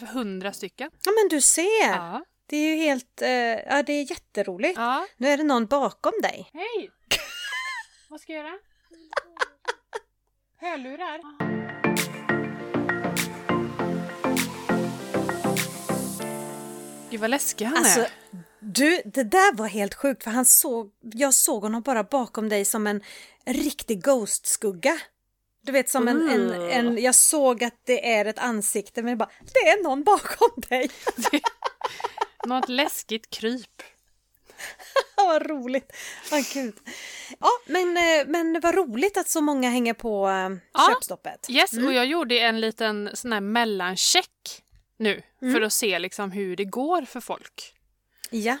[0.00, 0.06] ja.
[0.12, 0.90] hundra stycken.
[1.04, 2.24] ja men du ser, Ja.
[2.46, 3.28] det är ju helt, eh,
[3.74, 4.78] ja det är jätteroligt.
[4.78, 5.06] ja.
[5.16, 6.50] Nu är det någon bakom dig.
[6.52, 6.90] Hej!
[8.08, 8.58] Vad ska jag göra?
[10.60, 11.20] Hörlurar?
[17.10, 18.10] Gud vad läskig han Alltså, är.
[18.60, 22.64] du, det där var helt sjukt för han såg, jag såg honom bara bakom dig
[22.64, 23.00] som en
[23.46, 24.98] riktig ghost-skugga.
[25.62, 29.30] Du vet som en, en, en, jag såg att det är ett ansikte men bara,
[29.54, 30.90] det är någon bakom dig.
[32.46, 33.82] Något läskigt kryp.
[35.16, 35.92] vad roligt.
[36.30, 36.72] Vad kul.
[37.40, 40.88] Ja, men, eh, men vad roligt att så många hänger på äh, Ja.
[40.94, 41.46] köpstoppet.
[41.50, 41.86] Yes, Mm.
[41.86, 44.62] och jag gjorde en liten sån här mellancheck
[44.98, 45.54] nu Mm.
[45.54, 47.74] för att se liksom hur det går för folk.
[48.30, 48.58] Ja,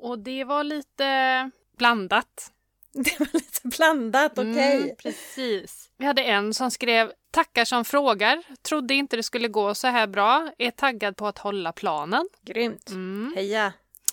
[0.00, 2.52] Och det var lite blandat.
[2.92, 4.76] det var lite blandat, okej.
[4.82, 5.90] Mm, precis.
[5.96, 8.42] Vi hade en som skrev Tackar som frågar.
[8.62, 10.52] Trodde inte det skulle gå så här bra.
[10.58, 12.28] Är taggad på att hålla planen.
[12.42, 12.90] Grymt.
[12.90, 13.32] Mm.
[13.36, 13.72] Heja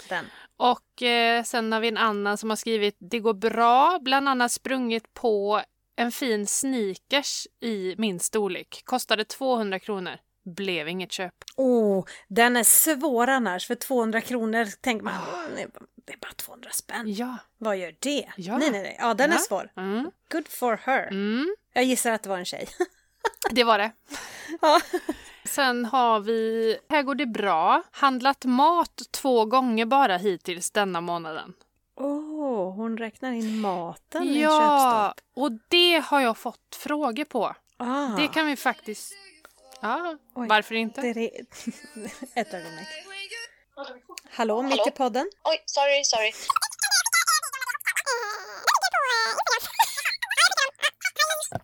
[0.09, 0.25] den.
[0.57, 3.99] Och eh, sen har vi en annan som har skrivit Det går bra.
[4.01, 5.61] Bland annat sprungit på
[5.95, 8.81] en fin sneakers i min storlek.
[8.85, 10.17] Kostade 200 kronor.
[10.45, 11.33] Blev inget köp.
[11.55, 13.67] Oh, den är svår annars.
[13.67, 17.13] För 200 kronor tänker man, "Åh, det är bara- det är bara 200 spänn.
[17.13, 17.37] Ja.
[17.57, 18.29] Vad gör det?
[18.37, 18.57] Ja.
[18.57, 18.97] Nej, nej, nej.
[18.99, 19.39] Ja, den är Ja.
[19.41, 19.71] svår.
[19.77, 20.11] Mm.
[20.31, 21.07] Good for her.
[21.07, 21.55] Mm.
[21.73, 22.67] Jag gissar att det var en tjej.
[23.51, 23.91] Det var det.
[24.61, 24.79] ja.
[25.45, 27.83] Sen har vi Här går det bra.
[27.91, 31.53] Handlat mat två gånger bara hittills denna månaden.
[31.95, 35.43] Oh, hon räknar in maten i Ja, köpstopp.
[35.43, 37.55] och det har jag fått frågor på.
[37.77, 39.13] Ah, Det kan vi faktiskt...
[39.85, 40.47] Ja, Oj.
[40.47, 41.01] varför inte?
[41.01, 41.45] det är.
[42.39, 42.87] Ett ögonblick.
[44.31, 45.29] Hallå, mitt i podden.
[45.43, 46.31] Oj, sorry, sorry.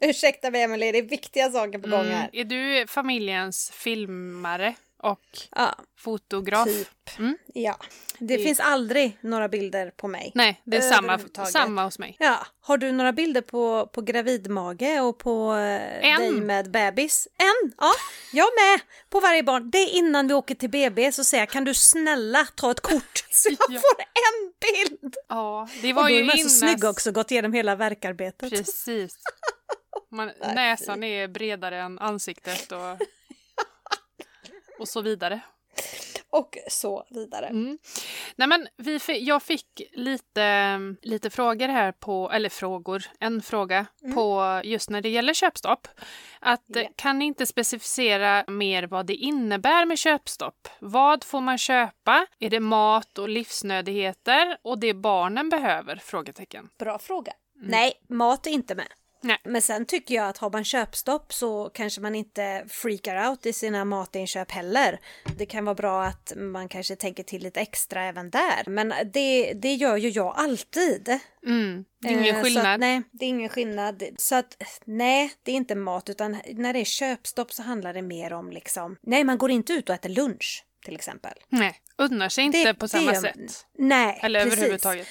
[0.01, 2.11] Ursäkta mig Emelie, det är viktiga saker på gång Mm.
[2.17, 2.29] här.
[2.33, 5.19] Är du familjens filmare och
[5.55, 6.65] Ja, fotograf?
[6.67, 7.19] typ.
[7.19, 7.37] Mm.
[7.53, 7.77] Ja.
[8.19, 10.31] Det Det- finns aldrig några bilder på mig.
[10.35, 11.19] Nej, det är samma,
[11.51, 12.15] samma hos mig.
[12.19, 16.19] Ja, har du några bilder på, på gravidmage och på eh, En.
[16.21, 17.27] dig med bebis?
[17.37, 17.71] En!
[17.77, 17.91] Ja,
[18.33, 18.79] jag med!
[19.09, 19.69] På varje barn.
[19.71, 22.79] Det är innan vi åker till BB så säger jag kan du snälla ta ett
[22.81, 23.79] kort så jag Ja.
[23.81, 25.15] får en bild?
[25.29, 26.49] Ja, det Och var då ju är man så innan...
[26.49, 28.49] snygg också, gått igenom hela verkarbetet.
[28.49, 29.15] Precis.
[30.13, 32.97] Man, näsan är bredare än ansiktet och,
[34.81, 35.39] och så vidare.
[36.29, 37.45] Och så vidare.
[37.47, 37.77] Mm.
[38.35, 44.61] Nej men vi, jag fick lite, lite frågor här på, eller frågor, en fråga på
[44.63, 45.87] just när det gäller köpstopp.
[46.39, 46.89] Att Ja.
[46.95, 50.67] kan ni inte specificera mer vad det innebär med köpstopp?
[50.79, 52.25] Vad får man köpa?
[52.39, 55.95] Är det mat och livsnödigheter och det barnen behöver?
[55.95, 56.69] Frågetecken.
[56.79, 57.33] Bra fråga.
[57.55, 58.87] Nej, mat är inte med.
[59.23, 59.37] Nej.
[59.43, 63.53] Men sen tycker jag att har man köpstopp så kanske man inte freakar out i
[63.53, 64.99] sina matinköp heller.
[65.37, 68.63] Det kan vara bra att man kanske tänker till lite extra även där.
[68.69, 71.19] Men det, det gör ju jag alltid.
[71.45, 71.85] Mm.
[72.01, 72.65] Det är Eh, ingen Så skillnad.
[72.73, 74.03] att, nej, det är ingen skillnad.
[74.17, 78.01] Så att nej, det är inte mat utan när det är köpstopp så handlar det
[78.01, 81.33] mer om liksom, nej man går inte ut och äter lunch till exempel.
[81.49, 83.65] Nej, unnar sig inte Det- på det samma gör- sätt.
[83.77, 84.57] Nej, Eller precis.
[84.57, 85.07] överhuvudtaget.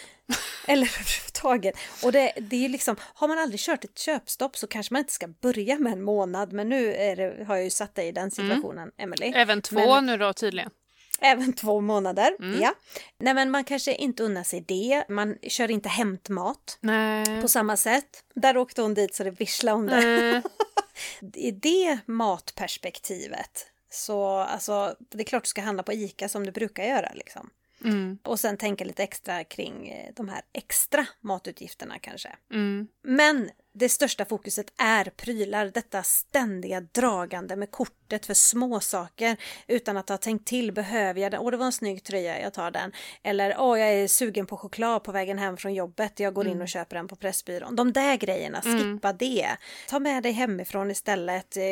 [0.73, 1.77] Eller överhuvudtaget.
[2.03, 5.13] Och det, det är liksom, har man aldrig kört ett köpstopp så kanske man inte
[5.13, 6.53] ska börja med en månad.
[6.53, 8.93] Men nu det, har jag ju satt dig i den situationen, mm.
[8.97, 9.33] Emily.
[9.35, 10.71] Även två men, nu då tydligen.
[11.23, 12.61] Även två månader, mm.
[12.61, 12.75] ja.
[13.19, 15.05] Nej men man kanske inte unnar sig det.
[15.09, 16.79] Man kör inte hämtmat
[17.43, 18.25] på samma sätt.
[18.35, 20.03] Där åkte hon dit så det visslade om det.
[20.03, 20.43] Mm.
[21.35, 26.53] I det matperspektivet så alltså, det är klart du ska handla på ICA som du
[26.53, 27.51] brukar göra liksom.
[27.85, 28.19] Mm.
[28.23, 32.37] Och sen tänka lite extra kring eh, de här extra matutgifterna kanske.
[32.53, 32.89] Mm.
[33.03, 39.97] Men det största fokuset är prylar, detta ständiga dragande med kortet för små saker utan
[39.97, 41.41] att ha tänkt till, behöver jag den?
[41.41, 42.93] Åh, det var en snygg tröja, jag tar den.
[43.23, 46.57] Eller, åh, jag är sugen på choklad på vägen hem från jobbet, jag går mm.
[46.57, 47.77] in och köper den på Pressbyrån.
[47.77, 48.95] De där grejerna, mm.
[48.95, 49.57] skippa det.
[49.89, 51.63] Ta med dig hemifrån istället, eh,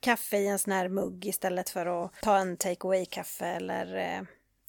[0.00, 4.22] kaffe i en sån här mugg istället för att ta en take away-kaffe eller eh,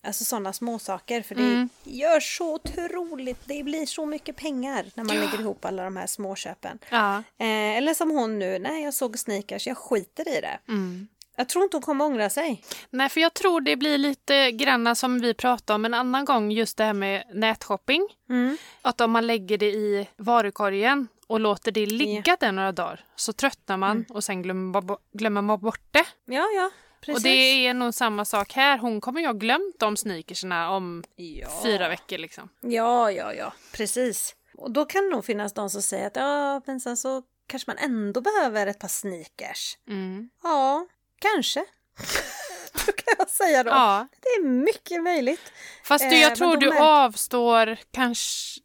[0.05, 1.69] Alltså sådana småsaker för det mm.
[1.83, 5.21] gör så otroligt, det blir så mycket pengar när man ja.
[5.21, 6.79] lägger ihop alla de här småköpen.
[6.89, 7.17] Ja.
[7.17, 10.59] Eh, eller som hon nu, nej jag såg sneakers, jag skiter i det.
[10.67, 11.07] Mm.
[11.35, 12.63] Jag tror inte hon kommer ångra sig.
[12.89, 16.51] Nej, för jag tror det blir lite granna som vi pratade om en annan gång,
[16.51, 18.07] just det här med nätshopping.
[18.29, 18.57] Mm.
[18.81, 22.37] Att om man lägger det i varukorgen och låter det ligga yeah.
[22.39, 24.05] där några dagar så tröttnar man mm.
[24.09, 26.05] och sen glömmer, glömmer man bort det.
[26.25, 26.71] Ja, ja.
[27.05, 27.15] Precis.
[27.15, 28.77] Och det är nog samma sak här.
[28.77, 31.47] Hon kommer ju ha glömt de sneakersna om ja.
[31.63, 32.49] fyra veckor liksom.
[32.61, 34.35] Ja, ja, ja, precis.
[34.57, 37.69] Och då kan det nog finnas de som säger att ja, men sen så kanske
[37.69, 39.77] man ändå behöver ett par sneakers.
[39.87, 40.29] Mm.
[40.43, 40.87] Ja,
[41.19, 41.59] kanske.
[42.85, 43.69] då kan jag säga då.
[43.69, 44.07] Ja.
[44.21, 45.51] Det är mycket möjligt.
[45.83, 48.61] Fast du, jag eh, tror du avstår kanske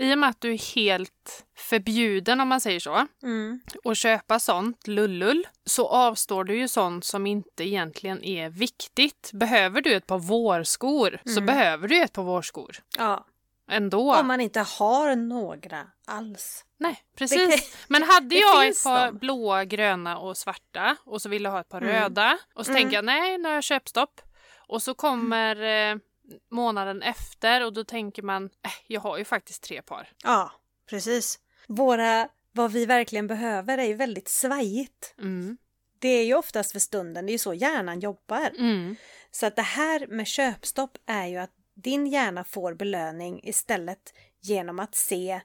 [0.00, 3.60] i och med att du är helt förbjuden om man säger så mm.
[3.84, 9.30] och köpa sånt lullull så avstår du ju sånt som inte egentligen är viktigt.
[9.32, 11.34] Behöver du ett par vårskor mm.
[11.34, 12.76] så behöver du ett par vårskor.
[12.98, 13.26] Ja.
[13.70, 14.14] Ändå.
[14.14, 16.64] Om man inte har några alls.
[16.78, 17.76] Nej, precis.
[17.88, 19.18] Men hade jag ett par de.
[19.18, 21.94] blåa, gröna och svarta och så ville jag ha ett par mm.
[21.94, 22.82] röda och så mm.
[22.82, 24.20] tänker jag nej, nu har jag köpstopp.
[24.68, 25.96] Och så kommer eh,
[26.50, 30.08] månaden efter och då tänker man, äh, jag har ju faktiskt tre par.
[30.24, 30.52] Ja,
[30.90, 31.38] precis.
[31.66, 35.14] Våra, vad vi verkligen behöver är ju väldigt svajigt.
[35.18, 35.56] Mm.
[35.98, 38.50] Det är ju oftast för stunden, det är ju så hjärnan jobbar.
[38.58, 38.96] Mm.
[39.30, 44.80] Så att det här med köpstopp är ju att din hjärna får belöning istället genom
[44.80, 45.40] att se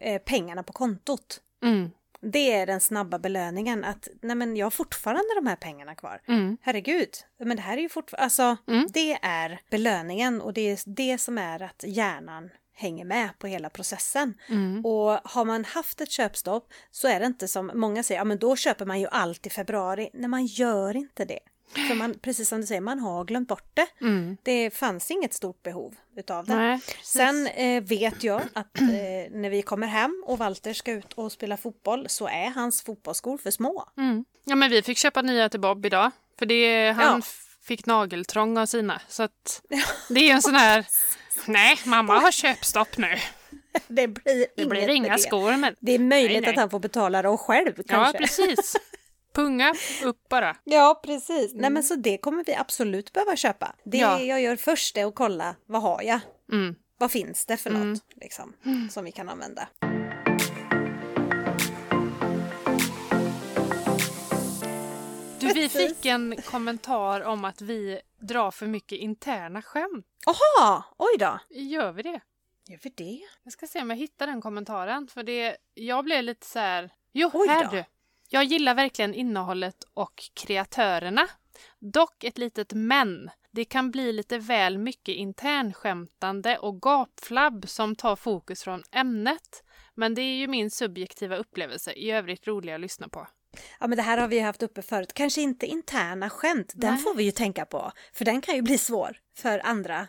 [0.00, 1.40] eh, pengarna på kontot.
[1.62, 1.90] Mm.
[2.20, 6.20] Det är den snabba belöningen att nej men jag har fortfarande de här pengarna kvar.
[6.28, 6.56] Mm.
[6.62, 8.86] Herregud, men det här är ju fortfarande, alltså mm.
[8.92, 13.70] det är belöningen och det är det som är att hjärnan hänger med på hela
[13.70, 14.34] processen.
[14.48, 14.84] Mm.
[14.84, 18.38] Och har man haft ett köpstopp så är det inte som många säger, ja men
[18.38, 20.10] då köper man ju allt i februari.
[20.12, 21.40] Nej, man gör inte det.
[21.74, 23.86] För man, precis som du säger, man har glömt bort det.
[24.00, 24.36] Mm.
[24.42, 26.56] Det fanns inget stort behov utav det.
[26.56, 28.86] Nej, Sen eh, vet jag att eh,
[29.30, 33.38] när vi kommer hem och Walter ska ut och spela fotboll så är hans fotbollsskor
[33.38, 33.88] för små.
[33.96, 34.24] Mm.
[34.44, 36.10] Ja men vi fick köpa nya till Bob idag.
[36.38, 37.26] För det, han ja.
[37.64, 39.00] fick nageltrång av sina.
[39.08, 39.62] Så att
[40.08, 40.86] det är en sån här,
[41.46, 43.16] nej mamma har köpstopp nu.
[43.88, 45.56] Det blir, det blir inga skor.
[45.56, 45.74] Men...
[45.80, 46.50] Det är möjligt nej, nej.
[46.50, 47.94] att han får betala dem själv kanske.
[47.94, 48.76] Ja precis.
[49.38, 49.74] Punga
[50.04, 50.56] upp bara.
[50.64, 51.52] Ja, precis.
[51.52, 51.60] Mm.
[51.60, 53.74] Nej, men så det kommer vi absolut behöva köpa.
[53.84, 54.20] Det ja.
[54.20, 56.20] jag gör först är att kolla, vad har jag?
[56.52, 56.74] Mm.
[56.98, 57.92] Vad finns det för mm.
[57.92, 58.52] något liksom,
[58.90, 59.68] som vi kan använda?
[65.40, 70.06] Du, vi fick en kommentar om att vi drar för mycket interna skämt.
[70.26, 71.38] Jaha, oj då.
[71.50, 72.20] Gör vi det?
[72.68, 73.20] Gör vi det?
[73.42, 75.08] Jag ska se om jag hittar den kommentaren.
[75.08, 76.90] För det, jag blev lite så här...
[77.12, 77.70] Jo, oj här då.
[77.70, 77.84] du.
[78.30, 81.28] Jag gillar verkligen innehållet och kreatörerna.
[81.78, 83.30] Dock ett litet men.
[83.50, 89.64] Det kan bli lite väl mycket internskämtande och gapflabb som tar fokus från ämnet.
[89.94, 93.26] Men det är ju min subjektiva upplevelse, i övrigt roliga att lyssna på.
[93.80, 95.14] Ja men det här har vi haft uppe förut.
[95.14, 97.02] Kanske inte interna skämt, den Nej.
[97.02, 97.92] får vi ju tänka på.
[98.12, 100.06] För den kan ju bli svår för andra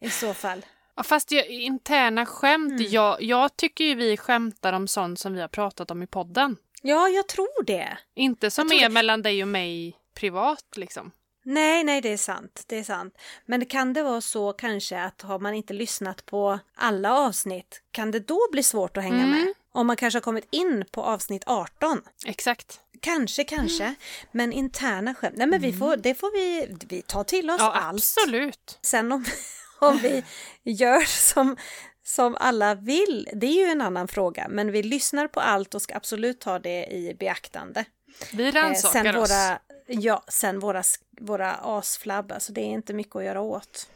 [0.00, 0.66] i så fall.
[0.96, 2.86] Ja, fast jag, interna skämt, mm.
[2.90, 6.56] jag, jag tycker ju vi skämtar om sånt som vi har pratat om i podden.
[6.82, 7.98] Ja, jag tror det.
[8.14, 8.88] Inte som är det.
[8.88, 11.12] mellan dig och mig privat liksom.
[11.44, 12.64] Nej, nej, det är sant.
[12.66, 13.18] Det är sant.
[13.46, 18.10] Men kan det vara så kanske att har man inte lyssnat på alla avsnitt, kan
[18.10, 19.30] det då bli svårt att hänga mm.
[19.30, 19.54] med?
[19.72, 22.00] Om man kanske har kommit in på avsnitt 18.
[22.26, 22.80] Exakt.
[23.00, 23.84] Kanske, kanske.
[23.84, 23.96] Mm.
[24.32, 27.72] Men interna skämt, nej men vi får, det får vi, vi ta till oss ja,
[27.72, 27.94] allt.
[27.94, 28.78] Absolut.
[28.82, 29.24] Sen om,
[29.78, 30.24] om vi
[30.62, 31.56] gör som,
[32.04, 34.46] som alla vill, det är ju en annan fråga.
[34.48, 37.84] Men vi lyssnar på allt och ska absolut ta det i beaktande.
[38.32, 39.30] Vi rannsakar eh, oss.
[39.30, 40.82] Våra, ja, sen våra,
[41.20, 43.88] våra asflabb, alltså det är inte mycket att göra åt.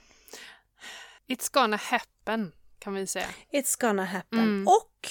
[1.28, 3.26] It's gonna happen kan vi säga.
[3.52, 4.38] It's gonna happen.
[4.38, 4.68] Mm.
[4.68, 5.08] Och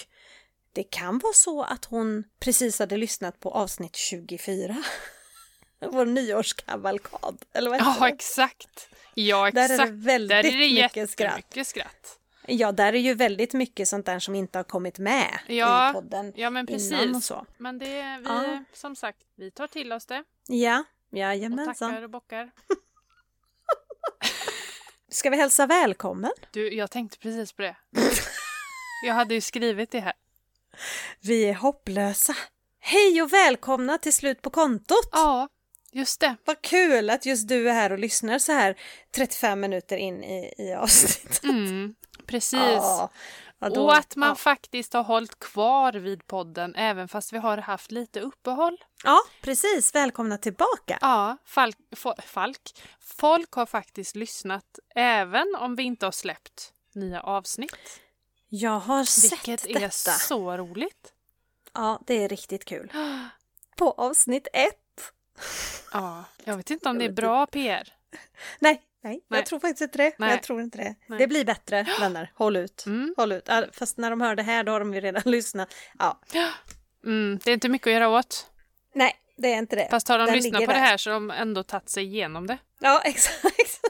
[0.74, 4.84] det kan vara så att hon precis hade lyssnat på avsnitt 24.
[5.92, 8.14] Vår nyårskavalkad, eller vad heter Ja, det?
[8.14, 8.90] exakt.
[9.14, 9.82] Ja, Där exakt.
[9.82, 11.68] är det väldigt Där är det mycket skratt.
[11.68, 12.20] skratt.
[12.48, 15.94] Ja, där är ju väldigt mycket sånt där som inte har kommit med Ja, i
[15.94, 17.26] podden Ja, men innan och precis.
[17.26, 17.46] så.
[17.58, 17.86] Men det,
[18.20, 18.64] vi, Ja.
[18.74, 21.92] som sagt, vi tar till oss det Ja, och jajamensan.
[21.92, 22.52] tackar och bockar.
[25.10, 26.32] Ska vi hälsa välkommen?
[26.52, 27.76] Du, jag tänkte precis på det.
[29.06, 30.14] Jag hade ju skrivit det här.
[31.22, 32.36] Vi är hopplösa.
[32.80, 35.10] Hej och välkomna till Slut på kontot!
[35.12, 35.48] Ja,
[35.92, 36.36] just det.
[36.46, 38.76] Vad kul att just du är här och lyssnar så här
[39.16, 41.44] 35 minuter in i, i avsnittet.
[41.44, 41.96] Mm,
[42.28, 42.60] precis.
[42.62, 43.10] Ja,
[43.60, 44.36] ja, då- och att man ja.
[44.36, 48.78] faktiskt har hållit kvar vid podden även fast vi har haft lite uppehåll.
[49.04, 49.96] ja, precis.
[49.96, 50.98] Välkomna tillbaka.
[51.02, 51.78] Ja, Falk,
[52.26, 52.82] Falk.
[53.00, 58.00] Folk har faktiskt lyssnat även om vi inte har släppt nya avsnitt.
[58.50, 60.12] Jag har sett Vilket är detta.
[60.12, 61.14] så roligt.
[61.74, 62.92] Ja, det är riktigt kul.
[63.78, 65.12] På avsnitt ett.
[65.94, 67.94] Ja, jag vet inte om det är bra PR.
[68.60, 69.40] Nej, nej, Nej.
[69.40, 70.14] jag tror faktiskt inte det.
[70.18, 70.30] Nej.
[70.32, 70.96] Jag tror inte det.
[71.08, 71.20] Nej.
[71.20, 72.32] Det blir bättre, vänner.
[72.36, 72.86] Håll ut.
[72.86, 73.14] Mm.
[73.18, 73.44] Håll ut.
[73.48, 75.74] Ja, Fast när de hör det här, då har de ju redan lyssnat.
[76.00, 76.20] Ja,
[77.06, 78.48] Mm, det är inte mycket att göra åt.
[78.96, 79.88] nej, det är inte det.
[79.92, 80.86] Fast har de Den lyssnat på det där.
[80.86, 82.58] här så har de ändå tagit sig igenom det.
[82.80, 83.82] Ja, exakt.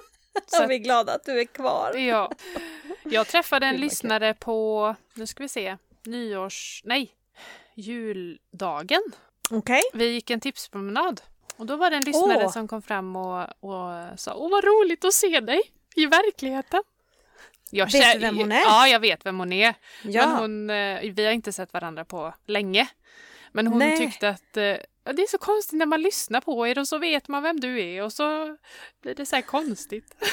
[0.45, 1.95] Så Och vi är glada att du är kvar.
[1.97, 2.32] Ja.
[3.04, 6.82] Jag träffade en lyssnare på, nu ska vi se, nyårs...
[6.86, 7.12] Nej,
[7.75, 9.01] juldagen.
[9.51, 9.82] Okej.
[9.93, 11.21] Vi gick en tipspromenad.
[11.57, 12.51] Och då var det en lyssnare Åh.
[12.51, 15.61] som kom fram och, och sa Åh vad roligt att se dig
[15.95, 16.83] i verkligheten.
[17.69, 18.61] Jag Vet du vem hon är?
[18.61, 19.73] Ja, jag vet vem hon är.
[20.03, 20.27] Ja.
[20.27, 22.87] Men hon, eh, vi har inte sett varandra på länge.
[23.51, 23.97] Men hon Nej.
[23.97, 24.63] tyckte att eh,
[25.13, 27.81] det är så konstigt när man lyssnar på er och så vet man vem du
[27.83, 28.57] är och så
[29.01, 30.15] blir det så här konstigt.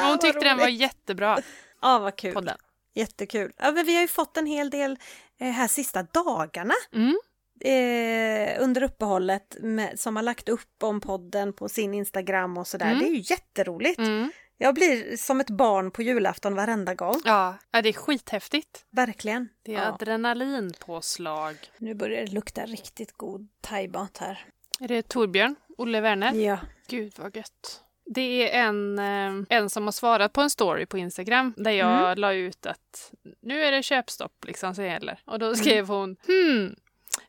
[0.00, 1.38] Men hon tyckte den var jättebra,
[1.82, 2.34] Ja, vad kul.
[2.34, 2.56] podden.
[2.94, 3.52] Jättekul.
[3.56, 4.98] Ja, men vi har ju fått en hel del
[5.40, 7.18] eh, här sista dagarna Mm.
[7.60, 12.86] Eh, under uppehållet med, som har lagt upp om podden på sin Instagram och sådär.
[12.86, 12.98] Mm.
[12.98, 13.98] Det är ju jätteroligt.
[13.98, 14.30] Mm.
[14.60, 17.20] Jag blir som ett barn på julafton varenda gång.
[17.24, 18.84] Ja, ja, det är skithäftigt.
[18.90, 19.48] Verkligen.
[19.62, 19.92] Det är Ja.
[19.92, 21.56] adrenalinpåslag.
[21.78, 24.44] Nu börjar det lukta riktigt god thaimat här.
[24.80, 25.56] Är det Torbjörn?
[25.78, 26.32] Olle Werner?
[26.34, 26.58] Ja.
[26.88, 27.82] Gud vad gött.
[28.14, 31.98] Det är en, eh, en som har svarat på en story på Instagram där jag
[32.04, 32.18] Mm.
[32.18, 35.20] la ut att nu är det köpstopp liksom som gäller.
[35.24, 35.48] Och Mm.
[35.48, 36.76] då skrev hon hmm,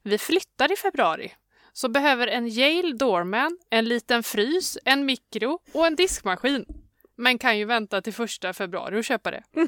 [0.03, 1.31] vi flyttar i februari.
[1.73, 6.65] Så behöver en Yale Doorman, en liten frys, en mikro och en diskmaskin.
[7.17, 9.43] Men kan ju vänta till första februari och köpa det.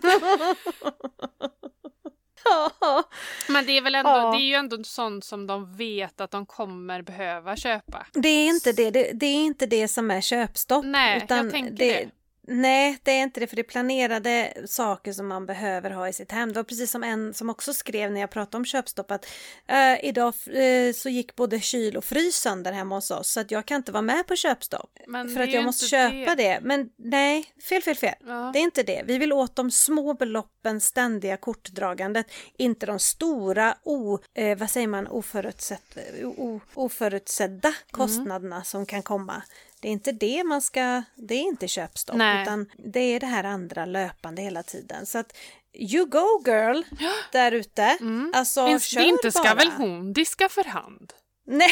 [3.49, 4.31] Men det är väl ändå, Ja.
[4.31, 8.05] det är ju ändå sånt som de vet att de kommer behöva köpa.
[8.13, 10.85] Det är inte det, det, det är inte det som är köpstopp.
[10.85, 12.09] Nej, jag tänker det.
[12.53, 16.13] Nej, det är inte det, för det är planerade saker som man behöver ha i
[16.13, 16.53] sitt hem.
[16.53, 19.25] Det var precis som en som också skrev när jag pratade om köpstopp att
[19.67, 23.51] eh, idag eh, så gick både kyl och frys sönder hemma hos oss så att
[23.51, 24.99] jag kan inte vara med på köpstopp.
[25.07, 26.59] Men för det att jag måste köpa det.
[26.61, 28.15] Men nej, fel, fel, fel.
[28.25, 28.49] Ja.
[28.53, 29.03] Det är inte det.
[29.05, 32.25] Vi vill åt de små beloppen, ständiga kortdragandet,
[32.57, 39.43] inte de stora, o, eh, vad säger man, oförutsett, o, oförutsedda kostnaderna som kan komma.
[39.81, 42.41] Det är inte det man ska, det är inte köpstopp, Nej.
[42.41, 45.05] utan det är det här andra löpande hela tiden.
[45.05, 45.37] Så att
[45.73, 46.81] you go girl,
[47.31, 47.83] där ute.
[47.83, 48.31] Mm.
[48.35, 49.55] Alltså, Finns, kör inte ska bara.
[49.55, 51.13] väl hon diska för hand?
[51.47, 51.71] Nej,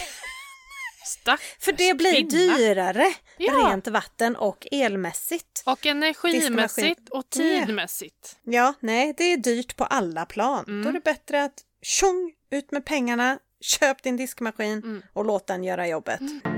[1.05, 2.57] Stackars för det blir kvinna.
[2.57, 3.53] dyrare Ja.
[3.53, 5.63] rent vatten och elmässigt.
[5.65, 8.37] Och energimässigt och tidmässigt.
[8.43, 10.65] Ja, nej, det är dyrt på alla plan.
[10.67, 10.83] Mm.
[10.83, 15.01] Då är det bättre att tjong ut med pengarna, köp din diskmaskin Mm.
[15.13, 16.19] och låt den göra jobbet.
[16.19, 16.49] Så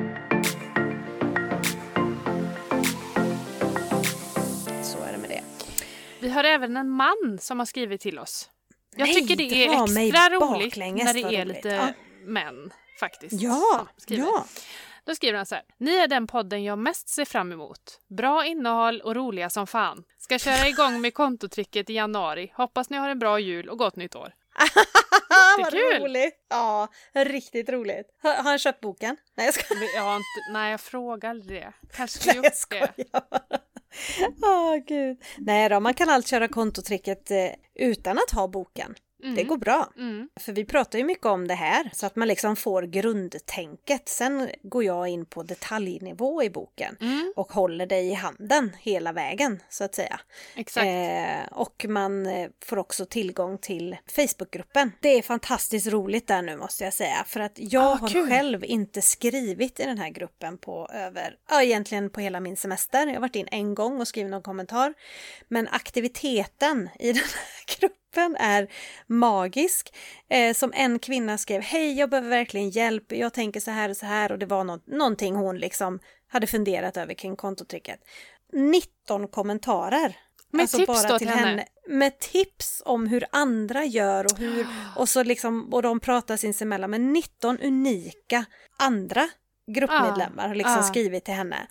[6.22, 8.50] Vi har även en man som har skrivit till oss.
[8.96, 11.48] Jag Nej, tycker det är extra roligt när det är roligt.
[11.56, 11.88] lite Ja.
[12.26, 13.42] män faktiskt.
[13.42, 14.46] Ja, ja.
[15.06, 15.64] Då skriver han så här.
[15.78, 18.00] Ni är den podden jag mest ser fram emot.
[18.18, 20.04] Bra innehåll och roliga som fan.
[20.18, 22.52] Ska köra igång med kontotricket i januari.
[22.56, 24.34] Hoppas ni har en bra jul och gott nytt år.
[25.58, 26.46] Vad roligt!
[26.50, 28.08] Ja, riktigt roligt.
[28.24, 29.18] Har, har han köpt boken?
[29.38, 29.78] Nej, jag.
[29.80, 31.74] Men Jag inte, nej, jag frågar aldrig det.
[31.96, 33.61] Kanske Nej, skulle jag gjort det.
[34.42, 35.18] Åh oh, gud.
[35.38, 38.96] Nej då, man kan allt köra kontotricket eh, utan att ha boken.
[39.24, 39.36] Mm.
[39.36, 39.90] Det går bra.
[39.98, 40.30] Mm.
[40.40, 44.10] För vi pratar ju mycket om det här så att man liksom får grundtänket.
[44.10, 47.34] Sen går jag in på detaljnivå i boken Mm.
[47.36, 50.20] och håller dig i handen hela vägen så att säga.
[50.56, 50.86] Exakt.
[50.86, 54.92] Eh, och man eh, får också tillgång till Facebookgruppen.
[55.00, 58.28] Det är fantastiskt roligt där nu måste jag säga för att jag Ah, har kul.
[58.30, 63.08] själv inte skrivit i den här gruppen på över, ja egentligen på hela min semester.
[63.08, 64.94] Jag har varit in en gång och skrivit någon kommentar.
[65.48, 67.98] Men aktiviteten i den här gruppen
[68.40, 68.68] är
[69.08, 69.96] magisk.
[70.30, 73.98] Eh, som en kvinna skrev, hej jag behöver verkligen hjälp, jag tänker så här och
[73.98, 78.00] så här och det var nå- någonting hon liksom hade funderat över kring kontotricket.
[78.54, 80.18] 19 kommentarer.
[80.52, 81.48] Med Alltså tips bara till till henne?
[81.50, 81.66] henne.
[81.88, 86.90] Med tips om hur andra gör och hur, och så liksom, och de pratar sinsemellan
[86.90, 88.46] med 19 unika
[88.78, 89.30] andra
[89.68, 90.84] gruppmedlemmar har liksom ah.
[90.84, 91.68] skrivit till henne.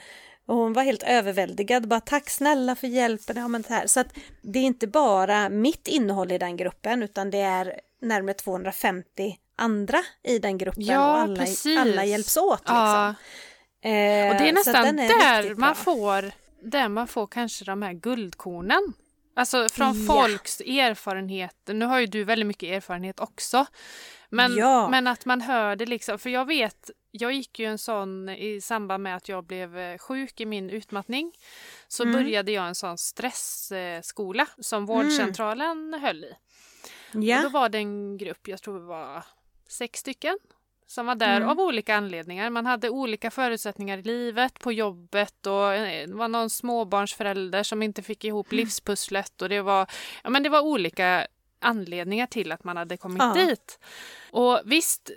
[0.50, 3.36] Och hon var helt överväldigad, bara tack snälla för hjälpen.
[3.36, 3.86] Ja, men det, här.
[3.86, 8.34] Så att det är inte bara mitt innehåll i den gruppen utan det är närmare
[8.34, 11.78] 250 andra i den gruppen Ja, och alla, precis.
[11.78, 12.60] alla hjälps åt.
[12.60, 12.76] Liksom.
[12.76, 13.08] Ja.
[13.08, 16.32] Eh, Och det är så nästan är där man får,
[16.62, 18.92] där man får kanske de här guldkornen.
[19.34, 20.14] Alltså från Ja.
[20.14, 21.74] folks erfarenheter.
[21.74, 23.66] Nu har ju du väldigt mycket erfarenhet också.
[24.30, 24.88] Men, Ja.
[24.88, 26.18] men att man hör det liksom.
[26.18, 29.98] För jag vet, jag gick ju en sån i samband med att jag blev eh,
[29.98, 31.32] sjuk i min utmattning.
[31.88, 32.12] Så Mm.
[32.14, 36.32] började jag en sån stressskola som vårdcentralen höll i.
[37.14, 39.24] Och då Ja, var det en grupp, jag tror det var
[39.68, 40.38] sex stycken,
[40.90, 41.48] som var där Mm.
[41.48, 42.50] av olika anledningar.
[42.50, 47.82] Man hade olika förutsättningar i livet, på jobbet och eh, det var någon småbarnsförälder som
[47.82, 48.56] inte fick ihop Mm.
[48.64, 49.90] livspusslet och det var,
[50.24, 51.26] ja, men det var olika
[51.60, 53.34] anledningar till att man hade kommit Ja.
[53.34, 53.78] dit.
[54.30, 55.10] Och visst,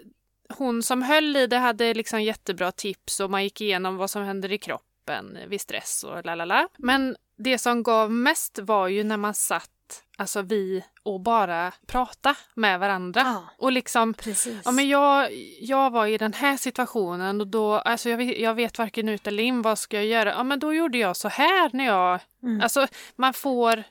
[0.49, 4.23] hon som höll i det hade liksom jättebra tips och man gick igenom vad som
[4.23, 6.67] händer i kroppen vid stress och la la la.
[6.77, 9.69] Men det som gav mest var ju när man satt,
[10.17, 13.21] alltså vi, och bara prata med varandra.
[13.21, 13.43] Ja.
[13.57, 14.61] Och liksom, precis.
[14.65, 18.53] ja men jag, jag var i den här situationen och då, alltså jag vet, jag
[18.53, 20.29] vet varken ut eller in, vad ska jag göra?
[20.29, 22.61] Ja men då gjorde jag så här när jag, Mm.
[22.61, 23.83] alltså man får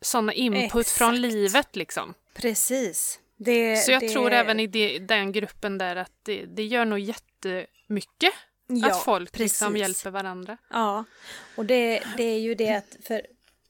[0.00, 1.32] sådana input från Exakt.
[1.32, 2.14] livet liksom.
[2.34, 3.18] Precis.
[3.36, 6.84] Det, Så jag det, tror även i det, den gruppen där att det, det gör
[6.84, 8.32] nog jättemycket
[8.66, 10.56] ja, att folk liksom hjälper varandra.
[10.70, 11.04] Ja,
[11.56, 13.22] och det, det är ju det att för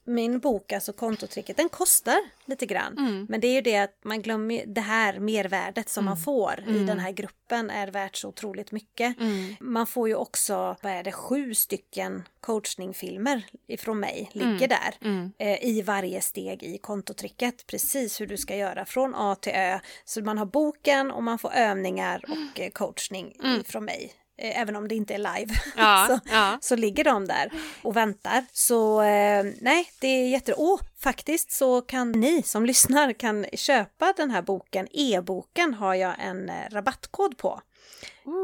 [0.09, 2.97] min bok, alltså kontotricket, den kostar lite grann.
[2.97, 3.25] Mm.
[3.29, 6.71] Men det är ju det att man glömmer det här mervärdet som man får i
[6.71, 6.85] Mm.
[6.85, 9.19] den här gruppen är värt så otroligt mycket.
[9.19, 9.55] Mm.
[9.59, 14.69] Man får ju också, vad är det, sju stycken coachningfilmer ifrån mig ligger Mm.
[14.69, 14.95] där.
[15.01, 15.31] Mm.
[15.37, 17.67] eh, i varje steg i kontotricket.
[17.67, 19.79] Precis hur du ska göra från A till Ö.
[20.05, 23.63] Så man har boken och man får övningar och eh, coachning Mm.
[23.63, 24.11] från mig.
[24.41, 25.53] Eh, Även om det inte är live.
[25.75, 26.57] Ja, så, ja.
[26.61, 28.45] så ligger de där och väntar.
[28.51, 30.53] Så eh, nej, det är jätte...
[30.53, 34.87] Och faktiskt så kan ni som lyssnar kan köpa den här boken.
[34.91, 37.61] E-boken har jag en eh, rabattkod på.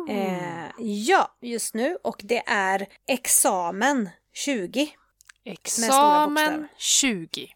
[0.10, 4.86] Eh, ja, just nu och det är examen 20.
[4.86, 6.67] stora Examen bokstäver.
[6.77, 7.47] 20.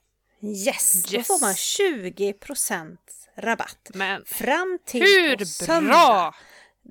[0.41, 1.28] Yes, då Yes.
[1.28, 2.97] får man 20%
[3.38, 3.91] rabatt.
[3.93, 6.36] Men Fram till hur bra!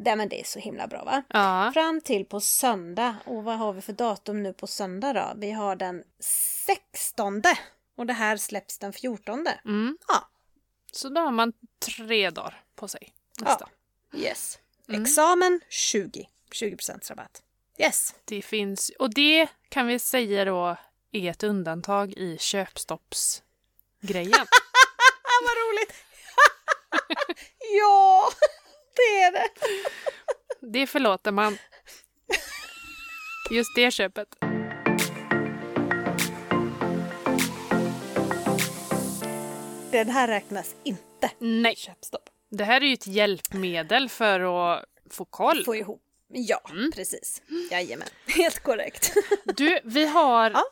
[0.00, 1.22] Nej men det är så himla bra va?
[1.28, 1.70] Ja.
[1.74, 3.16] Fram till på söndag.
[3.24, 5.32] Och vad har vi för datum nu på söndag då?
[5.36, 7.42] Vi har den 16.
[7.96, 9.46] Och det här släpps den 14.
[9.64, 9.98] Mm.
[10.08, 10.28] Ja.
[10.92, 13.12] Så då har man tre dagar på sig.
[13.40, 13.68] Nästa.
[14.14, 14.58] Yes.
[14.88, 15.02] Mm.
[15.02, 16.28] Examen 20.
[16.50, 17.42] 20% rabatt.
[17.78, 18.14] Yes.
[18.24, 20.76] Det finns, och det kan vi säga då
[21.12, 24.32] är ett undantag i köpstoppsgrejen.
[25.42, 25.94] Vad roligt!
[27.78, 28.30] ja,
[28.98, 29.48] det är det.
[30.60, 31.58] det förlåter man.
[33.50, 34.28] Just det köpet.
[39.90, 41.30] Den här räknas inte.
[41.38, 42.30] Nej, Köpstopp.
[42.50, 44.40] det här är ju ett hjälpmedel för
[44.74, 45.64] att få koll.
[45.64, 46.02] Få ihop.
[46.32, 46.90] Ja, Mm.
[46.92, 47.42] precis.
[47.70, 48.08] Jajamän.
[48.26, 49.12] Helt korrekt.
[49.44, 50.50] Du, vi har...
[50.50, 50.64] Ja.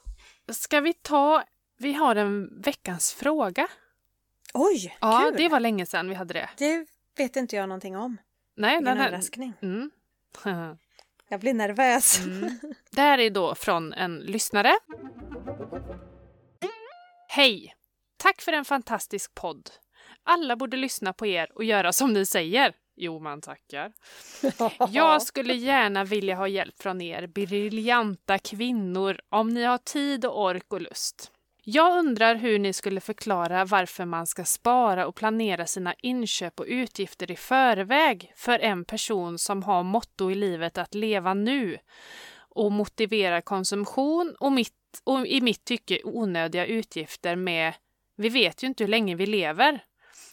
[0.54, 1.44] Ska vi ta...
[1.78, 3.68] Vi har en veckans fråga.
[4.54, 5.34] Oj, Ja, kul!
[5.42, 6.48] det var länge sedan vi hade det.
[6.56, 6.86] Det
[7.16, 8.16] vet inte jag någonting om.
[8.57, 8.92] Nej, här...
[8.92, 9.52] överraskning.
[9.62, 9.90] Mm.
[11.29, 12.20] Jag blir nervös.
[12.24, 12.59] Mm.
[12.90, 14.72] Det här är då från en lyssnare.
[17.29, 17.74] Hej!
[18.16, 19.70] Tack för en fantastisk podd.
[20.22, 22.74] Alla borde lyssna på er och göra som ni säger.
[22.96, 23.92] Jo, man tackar.
[24.92, 30.44] Jag skulle gärna vilja ha hjälp från er briljanta kvinnor om ni har tid och
[30.44, 31.33] ork och lust.
[31.68, 36.66] Jag undrar hur ni skulle förklara varför man ska spara och planera sina inköp och
[36.68, 41.78] utgifter i förväg för en person som har motto i livet att leva nu
[42.38, 44.72] och motiverar konsumtion och, mitt,
[45.05, 47.74] och i mitt tycke onödiga utgifter med
[48.16, 49.80] vi vet ju inte hur länge vi lever.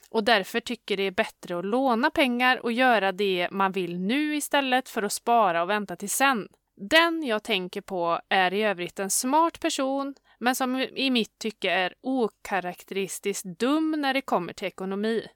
[0.09, 4.35] och därför tycker det är bättre att låna pengar och göra det man vill nu
[4.35, 6.47] istället för att spara och vänta till sen.
[6.89, 11.71] Den jag tänker på är i övrigt en smart person men som i mitt tycke
[11.71, 15.27] är okaraktäristiskt dum när det kommer till ekonomi.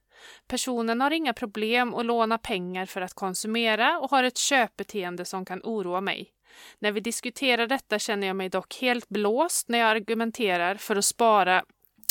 [0.47, 5.45] Personen har inga problem att låna pengar för att konsumera och har ett köpbeteende som
[5.45, 6.31] kan oroa mig.
[6.79, 11.05] När vi diskuterar detta känner jag mig dock helt blåst när jag argumenterar för att
[11.05, 11.63] spara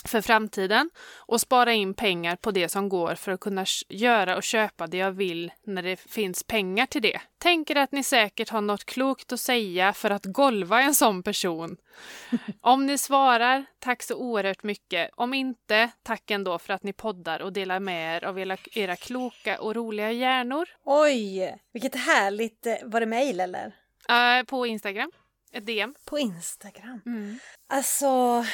[0.06, 4.42] för framtiden och spara in pengar på det som går för att kunna göra och
[4.42, 7.20] köpa det jag vill när det finns pengar till det.
[7.38, 11.76] Tänker att ni säkert har något klokt att säga för att golva en sån person.
[12.60, 15.10] Om ni svarar, tack så oerhört mycket.
[15.16, 18.38] Om inte, tack ändå för att ni poddar och delar med er av
[18.72, 20.68] era, kloka och roliga hjärnor.
[20.84, 22.66] Oj, vilket härligt.
[22.66, 23.66] Eh, var det mejl eller?
[24.10, 25.12] Uh, på Instagram.
[25.52, 25.94] Ett DM.
[26.04, 27.00] På Instagram?
[27.06, 27.38] Mm.
[27.66, 28.44] Alltså,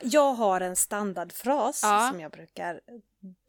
[0.00, 2.08] jag har en standardfras Ja.
[2.10, 2.80] som jag brukar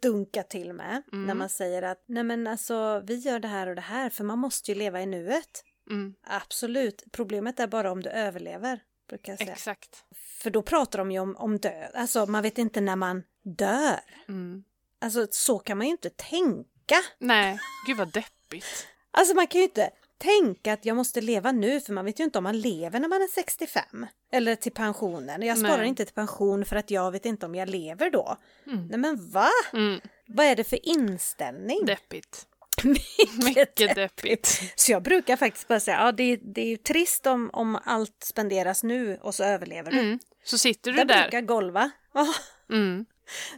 [0.02, 1.26] dunka till med Mm.
[1.26, 4.24] när man säger att nej men alltså vi gör det här och det här för
[4.24, 5.64] man måste ju leva i nuet.
[5.90, 6.16] Mm.
[6.28, 8.80] Absolut, problemet är bara om du överlever
[9.10, 9.52] brukar jag säga.
[9.52, 10.04] Exakt.
[10.42, 14.00] För då pratar de ju om, om död, alltså man vet inte när man dör.
[14.28, 14.64] Mm.
[15.02, 16.96] Alltså så kan man ju inte tänka.
[17.20, 18.88] Nej, gud vad deppigt.
[19.12, 22.24] Alltså man kan ju inte tänka att jag måste leva nu för man vet ju
[22.24, 24.06] inte om man lever när man är 65.
[24.32, 25.42] Eller till pensionen.
[25.42, 25.88] Jag sparar Nej.
[25.88, 28.38] inte till pension för att jag vet inte om jag lever då.
[28.68, 28.88] Mm.
[28.88, 29.50] Nej men va?
[29.74, 30.00] Mm.
[30.28, 31.86] Vad är det för inställning?
[31.86, 32.48] Deppigt.
[32.84, 34.62] Mycket Mycket deppigt.
[34.76, 37.80] Så jag brukar faktiskt bara säga, ja det, är- det är ju trist om, om
[37.86, 40.00] allt spenderas nu och så överlever du.
[40.00, 40.20] Mm.
[40.44, 41.22] Så sitter du Den där.
[41.22, 41.92] brukar golva.
[42.72, 43.06] Mm.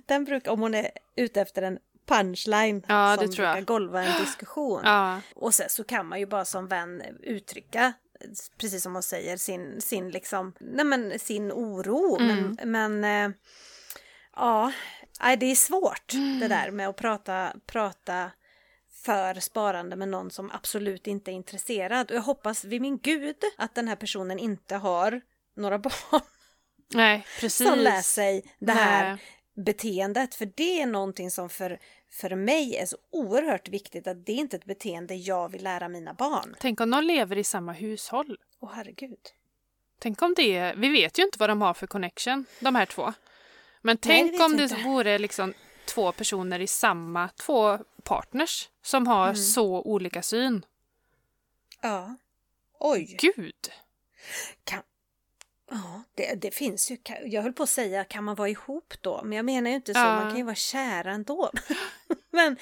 [0.06, 1.78] den brukar, om hon är ute efter en
[2.08, 3.56] punchline Ja, som tror jag.
[3.56, 4.82] brukar golva en diskussion.
[4.84, 5.22] Ja.
[5.36, 7.94] Och sen så kan man ju bara som vän uttrycka,
[8.58, 12.18] precis som hon säger, sin, sin, liksom, nej men, sin oro.
[12.20, 12.58] Mm.
[12.64, 13.36] Men, men eh,
[14.36, 14.72] ja,
[15.38, 16.40] det är svårt Mm.
[16.40, 18.32] det där med att prata, prata
[19.06, 22.12] för sparande med någon som absolut inte är intresserad.
[22.12, 25.22] Och jag hoppas vid min gud att den här personen inte har
[25.56, 26.22] några barn
[26.94, 27.68] Nej, precis.
[27.70, 29.18] som lär sig det här Nej.
[29.58, 30.36] Beteendet.
[30.36, 31.80] För det är någonting som för,
[32.10, 35.90] för mig är så oerhört viktigt att det är inte ett beteende jag vill lära
[35.90, 36.56] mina barn.
[36.60, 38.38] Tänk om de lever i samma hushåll.
[38.60, 39.20] Åh herregud.
[40.00, 43.04] Tänk om det Vi vet ju inte vad de har för connection, de här två.
[43.04, 43.14] Men
[43.82, 44.76] Nej, det tänk vet om det inte.
[44.84, 45.54] vore liksom
[45.86, 49.36] två personer i samma, två partners som har Mm.
[49.36, 50.66] så olika syn.
[51.82, 52.16] Ja.
[52.80, 53.18] Oj.
[53.20, 53.72] Gud!
[54.64, 54.82] Kan...
[55.70, 56.98] Ja, det, det finns ju.
[57.26, 59.22] Jag höll på att säga, kan man vara ihop då?
[59.24, 60.00] Men jag menar ju inte så.
[60.00, 60.16] Ja.
[60.16, 61.52] Man kan ju vara kära ändå.
[62.32, 62.58] Men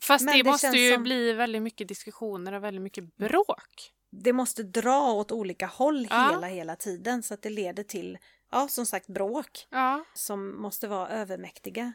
[0.00, 3.92] Fast Men det, det måste ju som- bli väldigt mycket diskussioner och väldigt mycket bråk.
[4.10, 6.30] det måste dra åt olika håll Ja.
[6.34, 7.22] hela, hela tiden.
[7.22, 8.18] Så att det leder till,
[8.50, 9.66] ja som sagt, bråk.
[9.70, 10.04] Ja.
[10.14, 11.92] som måste vara övermäktiga.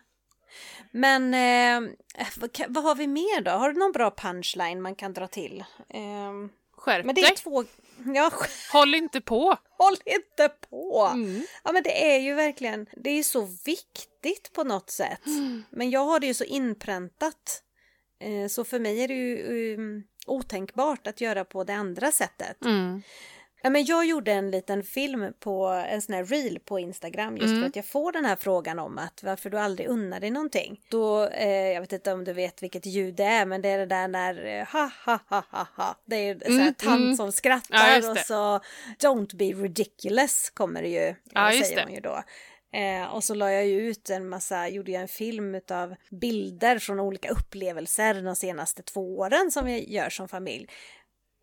[0.92, 1.90] Men eh,
[2.38, 3.52] vad, vad har vi mer då?
[3.52, 5.64] Har du någon bra punchline man kan dra till?
[5.90, 6.32] Eh,
[6.84, 7.64] Skärp men det är två...
[8.16, 8.32] Ja,
[8.72, 9.58] Håll inte på!
[9.70, 11.10] håll inte på!
[11.14, 11.46] Mm.
[11.64, 15.22] Ja men det är ju verkligen, det är ju så viktigt på något sätt.
[15.70, 17.64] Men jag har det ju så inpräntat.
[18.20, 22.66] Eh, så för mig är det ju um, otänkbart att göra på det andra sättet.
[22.66, 23.02] Mm.
[23.66, 27.48] Ja, men jag gjorde en liten film på en sån här reel på Instagram just
[27.50, 27.62] Mm.
[27.62, 30.82] för att jag får den här frågan om att varför du aldrig unnar dig någonting.
[30.90, 33.78] Då, eh, jag vet inte om du vet vilket ljud det är men det är
[33.78, 35.96] det där när eh, ha ha ha ha ha.
[36.06, 37.16] Det är ju en Mm, tant mm.
[37.16, 38.60] som Ja, skrattar just och så
[39.08, 41.84] don't be ridiculous kommer det ju, Ja, eh, just säger det.
[41.84, 42.24] hon ju då.
[42.78, 46.80] Eh, och så la jag ju ut en massa, gjorde jag en film av bilder
[46.80, 50.68] från olika upplevelser de senaste två åren som vi gör som familj.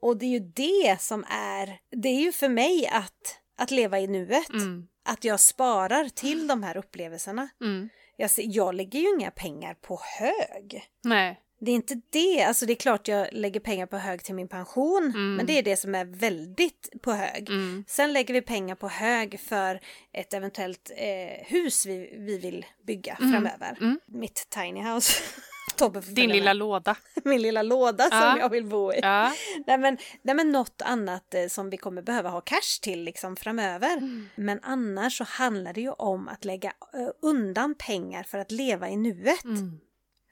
[0.03, 4.01] Och det är ju det som är, det är ju för mig att, att leva
[4.01, 4.51] i nuet.
[4.51, 4.87] Mm.
[5.05, 7.49] Att jag sparar till de här upplevelserna.
[7.61, 7.89] Mm.
[8.17, 10.85] Jag, jag lägger ju inga pengar på hög.
[11.05, 11.41] Nej.
[11.63, 14.49] Det är inte det, alltså det är klart jag lägger pengar på hög till min
[14.49, 15.35] pension, Mm.
[15.35, 17.49] men det är det som är väldigt på hög.
[17.51, 17.85] Mm.
[17.89, 19.81] Sen lägger vi pengar på hög för
[20.13, 23.33] ett eventuellt eh, hus vi, vi vill bygga Mm.
[23.33, 23.77] framöver.
[23.81, 24.01] Mm.
[24.07, 25.23] Mitt tiny house.
[25.77, 26.57] Tobbe Din lilla med.
[26.57, 26.97] låda.
[27.25, 28.21] Min lilla låda Ja.
[28.33, 28.99] som jag vill bo i.
[29.03, 29.33] Ja.
[29.67, 33.37] Nej men, nej men något annat eh, som vi kommer behöva ha cash till liksom
[33.37, 33.93] framöver.
[33.97, 34.29] Mm.
[34.35, 38.89] Men annars så handlar det ju om att lägga eh, undan pengar för att leva
[38.89, 39.45] i nuet.
[39.45, 39.81] Mm.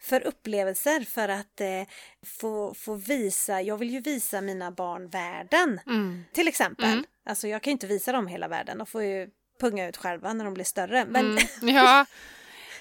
[0.00, 1.82] För upplevelser, för att eh,
[2.26, 5.80] få, få visa, jag vill ju visa mina barn världen.
[5.86, 6.24] Mm.
[6.32, 6.92] Till exempel.
[6.92, 7.04] Mm.
[7.26, 9.28] Alltså jag kan ju inte visa dem hela världen, de får ju
[9.60, 11.04] punga ut själva när de blir större.
[11.08, 11.38] Men Mm.
[11.76, 12.06] Ja.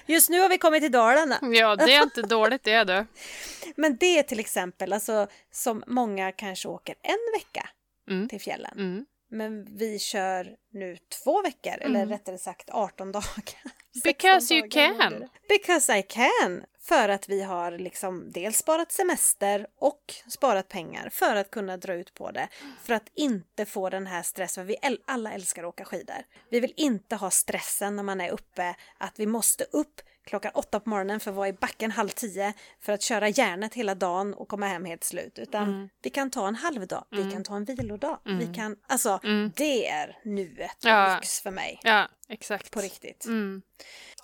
[0.08, 1.38] Just nu har vi kommit till Dalarna.
[1.42, 3.06] ja, det är inte dåligt det du.
[3.76, 7.68] Men det är till exempel, alltså som många kanske åker en vecka
[8.10, 8.28] Mm.
[8.28, 8.72] till fjällen.
[8.76, 9.06] Mm.
[9.30, 12.08] Men vi kör nu två veckor, eller Mm.
[12.08, 13.24] rättare sagt 18 dagar.
[13.34, 15.28] 16 Because you dagar can.
[15.48, 16.64] Because I can.
[16.88, 21.94] För att vi har liksom dels sparat semester och sparat pengar för att kunna dra
[21.94, 22.48] ut på det.
[22.82, 26.24] För att inte få den här stressen, för vi alla älskar att åka skidor.
[26.50, 30.80] Vi vill inte ha stressen när man är uppe, att vi måste upp klockan åtta
[30.80, 34.34] på morgonen för att vara i backen halv tio för att köra järnet hela dagen
[34.34, 35.38] och komma hem helt slut.
[35.38, 35.88] Utan Mm.
[36.02, 38.18] vi kan ta en halvdag, vi kan ta en vilodag.
[38.24, 39.52] Vi kan, alltså Mm.
[39.56, 41.14] det är nuet och Ja.
[41.20, 41.80] lyx för mig.
[41.82, 42.70] Ja, exakt.
[42.70, 43.24] På riktigt.
[43.26, 43.62] Mm.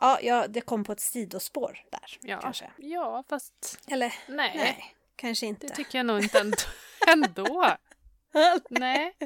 [0.01, 2.41] Ja, ja, det kom på ett sidospår där Ja.
[2.41, 2.71] kanske.
[2.77, 5.69] ja, fast Eller nej, nej, kanske det inte.
[5.69, 6.57] tycker jag nog inte ändå.
[7.09, 7.77] ändå.
[8.71, 9.17] Nej.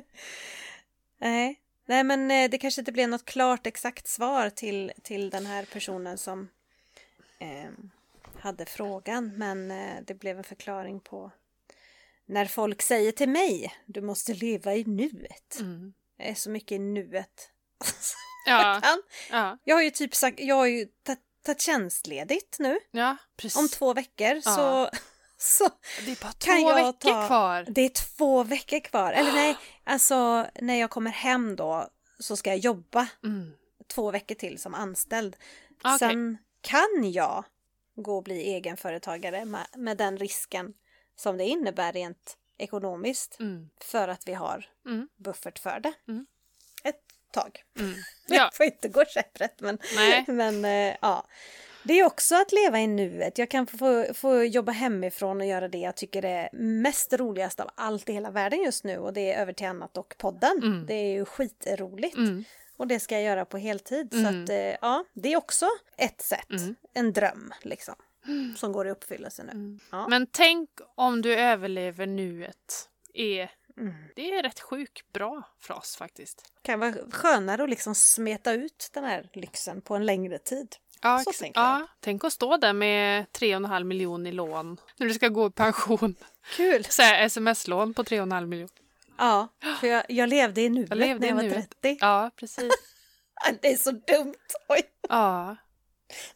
[1.18, 1.60] nej.
[1.86, 5.64] nej, men eh, det kanske inte blev något klart exakt svar till, till den här
[5.72, 6.48] personen som
[7.38, 7.70] eh,
[8.40, 9.32] hade frågan.
[9.36, 11.30] Men eh, det blev en förklaring på
[12.26, 15.56] när folk säger till mig, du måste leva i nuet.
[15.60, 15.92] Mm.
[16.16, 17.50] Jag är så mycket i nuet.
[18.46, 19.02] Ja, Kan.
[19.30, 22.78] ja, Jag har ju typ sagt, jag har ju tagit- tjänstledigt nu.
[22.90, 23.58] ja, precis.
[23.58, 24.40] Om två veckor Ja.
[24.42, 24.90] så,
[25.36, 25.68] så
[26.04, 27.66] Det är bara kan två jag veckor ta- kvar.
[27.70, 29.12] det är två veckor kvar.
[29.12, 33.52] Eller nej, alltså när jag kommer hem då så ska jag jobba Mm.
[33.86, 35.36] två veckor till som anställd.
[35.84, 35.98] Okej.
[35.98, 37.44] Sen kan jag
[37.96, 40.74] gå och bli egenföretagare med, med den risken
[41.16, 43.70] som det innebär rent ekonomiskt Mm.
[43.80, 45.08] för att vi har Mm.
[45.16, 45.92] buffert för det.
[46.08, 46.26] Mm.
[46.84, 47.00] Ett
[47.32, 47.64] tag.
[47.78, 47.94] Mm.
[48.28, 50.24] Det Ja, får inte gå käpprätt men, Nej.
[50.28, 51.26] men eh, ja.
[51.84, 53.38] Det är också att leva i nuet.
[53.38, 57.70] Jag kan få, få jobba hemifrån och göra det jag tycker är mest roligast av
[57.74, 60.58] allt i hela världen just nu och det är Över till annat och podden.
[60.62, 60.86] Mm.
[60.86, 62.16] Det är ju skitroligt.
[62.16, 62.44] Mm.
[62.78, 64.08] Och det ska jag göra på heltid.
[64.10, 64.42] Så Mm.
[64.44, 65.66] att eh, ja, det är också
[65.96, 66.50] ett sätt.
[66.50, 66.74] Mm.
[66.94, 67.94] En dröm liksom.
[68.56, 69.50] Som går i uppfyllelse nu.
[69.52, 69.80] Mm.
[69.90, 70.08] Ja.
[70.08, 72.88] Men tänk om du överlever nuet.
[73.14, 73.94] Är, Mm.
[74.16, 76.52] det är rätt sjukt bra för oss faktiskt.
[76.62, 80.76] Kan vara skönare att liksom smeta ut den här lyxen på en längre tid.
[81.02, 81.68] Ja, Så tänker jag.
[81.80, 85.50] ja, tänk att stå där med 3,5 miljon i lån när du ska gå i
[85.50, 86.14] pension.
[86.56, 86.84] Kul!
[86.88, 88.68] Så sms-lån på 3,5 miljon.
[89.18, 89.48] Ja,
[89.80, 91.70] för jag, jag levde i nuet Jag levde när jag var nuet.
[91.82, 91.98] 30.
[92.00, 92.72] Ja, precis.
[93.62, 94.34] Det är så dumt!
[94.68, 95.56] Oj, Ja.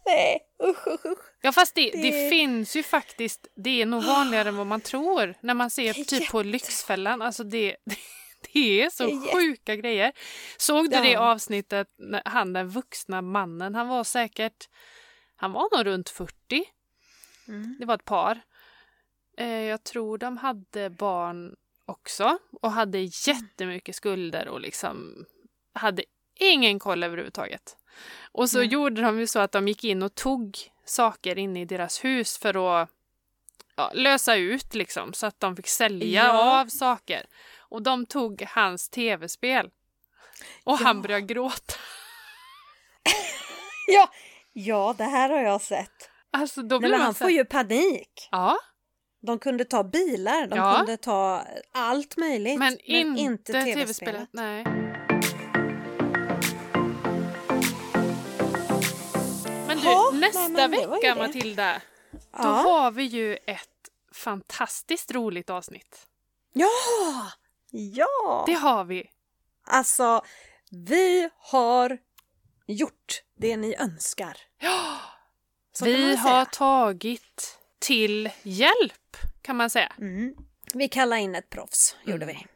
[0.07, 1.19] nej, usch, usch, usch.
[1.43, 2.11] Ja fast det, det...
[2.11, 5.95] Det- finns ju faktiskt, det är nog vanligare än vad man tror när man ser
[5.95, 7.23] Det typ på jätte- Lyxfällan.
[7.23, 7.77] Alltså det,
[8.53, 10.13] det är så Det är jätte- sjuka grejer.
[10.57, 11.19] Såg du det Ja.
[11.33, 14.69] avsnittet när han den vuxna mannen, han var säkert,
[15.37, 16.65] han var nog runt 40.
[17.49, 17.77] Mm.
[17.81, 18.41] Det var ett par.
[19.39, 21.57] Eh, jag tror de hade barn
[21.87, 25.25] också och hade jättemycket skulder och liksom
[25.75, 26.05] hade
[26.35, 27.77] ingen koll överhuvudtaget.
[28.33, 28.67] Och så Nej.
[28.67, 32.39] gjorde de ju så att de gick in och tog saker inne i deras hus
[32.39, 32.89] för att
[33.77, 36.61] ja, lösa ut liksom så att de fick sälja Ja.
[36.61, 37.27] av saker.
[37.59, 39.67] Och de tog hans tv-spel.
[40.65, 40.85] Och Ja.
[40.85, 41.75] han började gråta.
[43.87, 44.09] Ja,
[44.53, 46.11] ja, det här har jag sett.
[46.31, 48.29] Alltså då Nej, men han så får ju panik.
[48.31, 48.59] Ja,
[49.23, 50.77] De kunde ta bilar, de Ja.
[50.77, 52.59] kunde ta allt möjligt.
[52.59, 52.79] men,
[53.17, 53.75] inte tv-spelet.
[53.77, 54.29] tv-spelet.
[54.33, 54.65] Nej.
[59.67, 61.15] Men du, Ja, nästa nej, men vecka.
[61.15, 62.49] Matilda, då Ja.
[62.49, 63.69] har vi ju ett
[64.15, 66.07] fantastiskt roligt avsnitt.
[66.53, 66.69] ja!
[67.75, 68.45] Ja!
[68.47, 69.11] Det har vi.
[69.67, 70.23] Alltså,
[70.71, 71.99] vi har
[72.67, 74.37] gjort det ni önskar.
[74.61, 74.99] Ja,
[75.83, 79.93] vi har tagit till hjälp kan man säga.
[79.99, 80.35] Mm.
[80.75, 82.37] Vi kallar in ett proffs, gjorde Mm.
[82.37, 82.47] vi.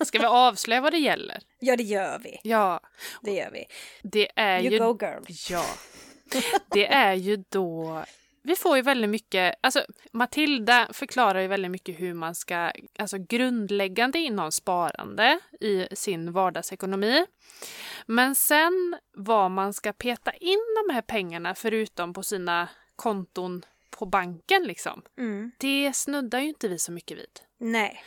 [0.04, 1.42] Ska vi avslöja vad det gäller?
[1.60, 2.40] Ja, det gör vi.
[2.42, 2.80] Ja,
[3.22, 3.64] Det gör vi.
[4.02, 4.78] det är You ju...
[4.78, 5.22] go girl.
[5.50, 5.64] Ja.
[6.70, 8.04] Det är ju då...
[8.42, 9.54] Vi får ju väldigt mycket...
[9.60, 12.72] Alltså, Matilda förklarar ju väldigt mycket hur man ska...
[12.98, 17.26] Alltså grundläggande inom sparande i sin vardagsekonomi.
[18.06, 24.06] Men sen vad man ska peta in de här pengarna förutom på sina konton på
[24.06, 25.02] banken liksom.
[25.18, 25.52] Mm.
[25.58, 27.40] Det snuddar ju inte vi så mycket vid.
[27.60, 28.02] Nej,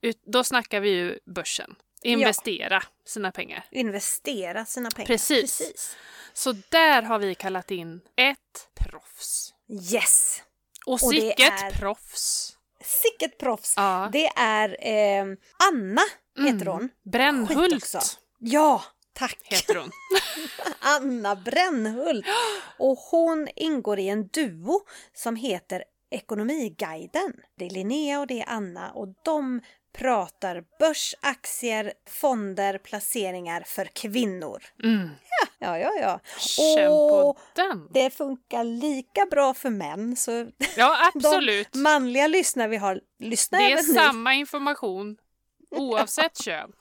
[0.00, 1.74] Ut, då snackar vi ju börsen.
[2.02, 3.64] Investera sina pengar.
[3.70, 5.06] investera sina pengar.
[5.06, 5.96] Precis.
[6.32, 9.54] Så där har vi kallat in ett proffs.
[9.92, 10.42] Yes!
[10.86, 12.56] Och sicket är- proffs.
[12.80, 13.74] Sicket proffs!
[13.76, 14.08] Ja.
[14.12, 15.24] Det är eh,
[15.72, 16.02] Anna,
[16.46, 16.80] heter hon.
[16.80, 18.18] Skit Brännhult.
[18.38, 18.84] Ja,
[19.14, 19.38] tack!
[19.44, 19.90] heter hon.
[20.78, 22.26] Anna Brännhult.
[22.78, 24.80] Och hon ingår i en duo
[25.12, 27.32] som heter Ekonomiguiden.
[27.58, 29.60] Det är Linnea och det är Anna och de
[29.98, 34.62] pratar börs, aktier, fonder, placeringar för kvinnor.
[34.82, 35.10] Mm.
[35.58, 36.20] Ja, ja, ja.
[36.38, 37.38] Känn Och
[37.90, 40.46] det funkar lika bra för män så
[40.76, 41.72] Ja, absolut.
[41.72, 45.16] de manliga lyssnare vi har, lyssnar Det är samma information
[45.70, 46.72] oavsett kön.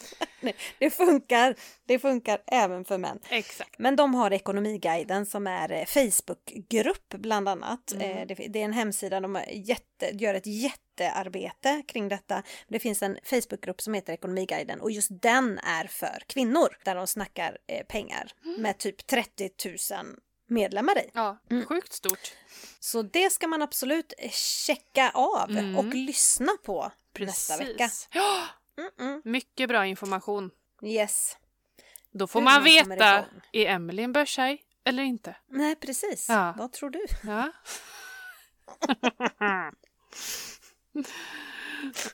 [0.40, 1.54] Nej, det funkar.
[1.86, 3.18] Det funkar även för män.
[3.30, 3.78] Exakt.
[3.78, 7.92] Men de har Ekonomiguiden som är eh, Facebookgrupp bland annat.
[7.92, 8.10] Mm.
[8.18, 12.42] Eh, Det, är en hemsida, de jätte, gör ett jättearbete kring detta.
[12.68, 17.06] Det finns en Facebookgrupp som heter Ekonomiguiden och just den är för kvinnor där de
[17.06, 18.62] snackar eh, pengar Mm.
[18.62, 19.50] med typ 30
[19.94, 20.06] 000
[20.50, 21.10] medlemmar i.
[21.14, 21.66] Ja, Mm.
[21.66, 22.32] sjukt stort.
[22.80, 24.12] Så det ska man absolut
[24.66, 25.76] checka av Mm.
[25.76, 27.90] och lyssna på nästa vecka.
[28.12, 28.42] Ja,
[28.78, 29.20] Mm-mm.
[29.24, 30.50] mycket bra information.
[30.82, 31.36] Yes.
[32.10, 35.36] Då får Hur man man veta, är Emily en börshaj eller inte?
[35.46, 36.28] Nej, precis.
[36.28, 36.54] Ja.
[36.58, 37.06] Vad tror du?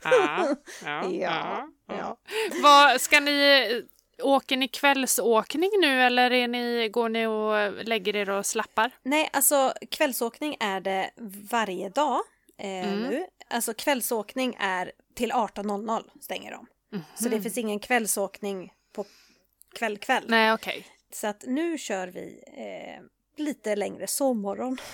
[0.04, 0.56] Ja.
[0.84, 2.16] ja, ja, Ja, ja.
[2.62, 3.82] Vad, ska ni,
[4.22, 8.90] åker ni kvällsåkning nu eller är ni, går ni och lägger er och slappar?
[9.02, 11.10] Nej, alltså kvällsåkning är det
[11.50, 12.20] varje dag
[12.58, 13.00] eh, Mm.
[13.02, 13.26] nu.
[13.48, 16.66] Alltså kvällsåkning är till 18.00 stänger de.
[17.14, 19.04] Så det finns ingen kvällsåkning på
[19.74, 20.24] kväll kväll.
[20.28, 20.86] Nej, okej.
[21.12, 23.02] Så att nu kör vi eh,
[23.44, 24.78] lite längre sovmorgon.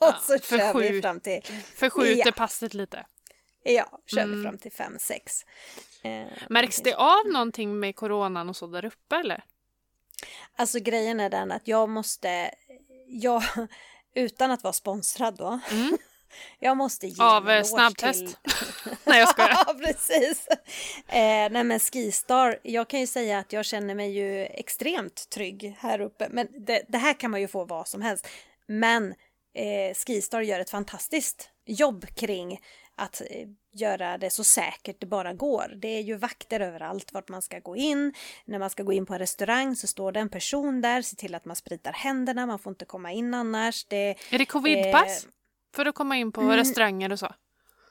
[0.00, 1.42] Ja, Och så kör vi förskjut- fram till,
[1.74, 2.32] Förskjuter Ja.
[2.32, 3.06] passet lite.
[3.62, 4.36] ja, kör Mm.
[4.38, 5.44] vi fram till 5-6.
[6.02, 9.44] Eh, Märks det av någonting med coronan och så där uppe eller?
[10.56, 12.50] Alltså grejen är den att jag måste,
[13.08, 13.42] jag,
[14.14, 15.98] utan att vara sponsrad då, Mm.
[16.58, 18.20] Jag måste ge Av eh, snabbtest?
[18.26, 18.36] till-
[19.04, 19.50] Nej, jag skojar.
[19.66, 20.48] Ja, precis.
[21.08, 25.76] Eh, nej men Skistar, jag kan ju säga att jag känner mig ju extremt trygg
[25.78, 26.28] här uppe.
[26.30, 28.28] Men det, det här kan man ju få vad som helst.
[28.66, 29.14] Men
[29.54, 32.60] eh, Skistar gör ett fantastiskt jobb kring
[32.96, 35.72] att eh, göra det så säkert det bara går.
[35.76, 38.14] Det är ju vakter överallt vart man ska gå in.
[38.44, 41.16] När man ska gå in på en restaurang så står det en person där, se
[41.16, 43.84] till att man spritar händerna, man får inte komma in annars.
[43.84, 45.24] Det, Är det covidpass?
[45.24, 45.30] Eh,
[45.74, 46.56] För att komma in på mm.
[46.56, 47.34] restauranger och så?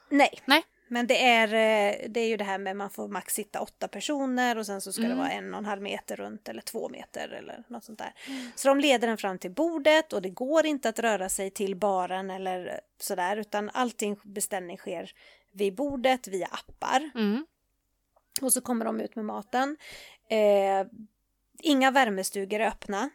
[0.08, 0.40] Nej.
[0.44, 0.62] Nej.
[0.88, 3.88] Men det är, eh, det är ju det här med man får max sitta åtta
[3.88, 5.18] personer och sen så ska det Mm.
[5.18, 8.14] vara en och en halv meter runt eller två meter eller något sånt där.
[8.54, 11.76] Så de leder den fram till bordet och det går inte att röra sig till
[11.76, 15.10] baren eller sådär utan allting beställning sker
[15.52, 17.10] vid bordet via appar.
[17.14, 17.46] Mm.
[18.42, 19.76] Och så kommer de ut med maten.
[20.28, 20.86] Eh,
[21.62, 23.10] inga värmestugor är öppna.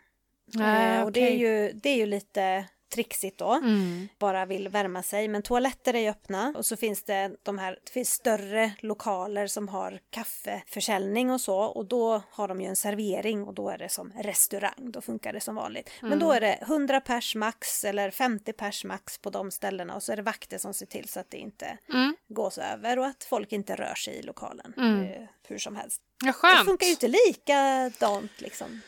[0.60, 4.08] Eh, och det är, ju, det är ju lite trixigt då Mm.
[4.20, 5.28] bara vill värma sig.
[5.28, 9.48] Men toaletter är ju öppna och så finns det de här, det finns större lokaler
[9.48, 13.78] som har kaffeförsäljning och så och då har de ju en servering och då är
[13.78, 14.92] det som restaurang.
[14.92, 15.90] Då funkar det som vanligt.
[16.02, 20.04] Men då är det 100 pers max eller 50 pers max på de ställena och
[20.04, 22.16] så är det vakter som ser till så att det inte Mm.
[22.28, 25.04] gås över och att folk inte rör sig i lokalen Mm.
[25.04, 26.02] eh, hur som helst.
[26.22, 26.66] Ja, Det skönt.
[26.66, 28.82] funkar ju inte likadant liksom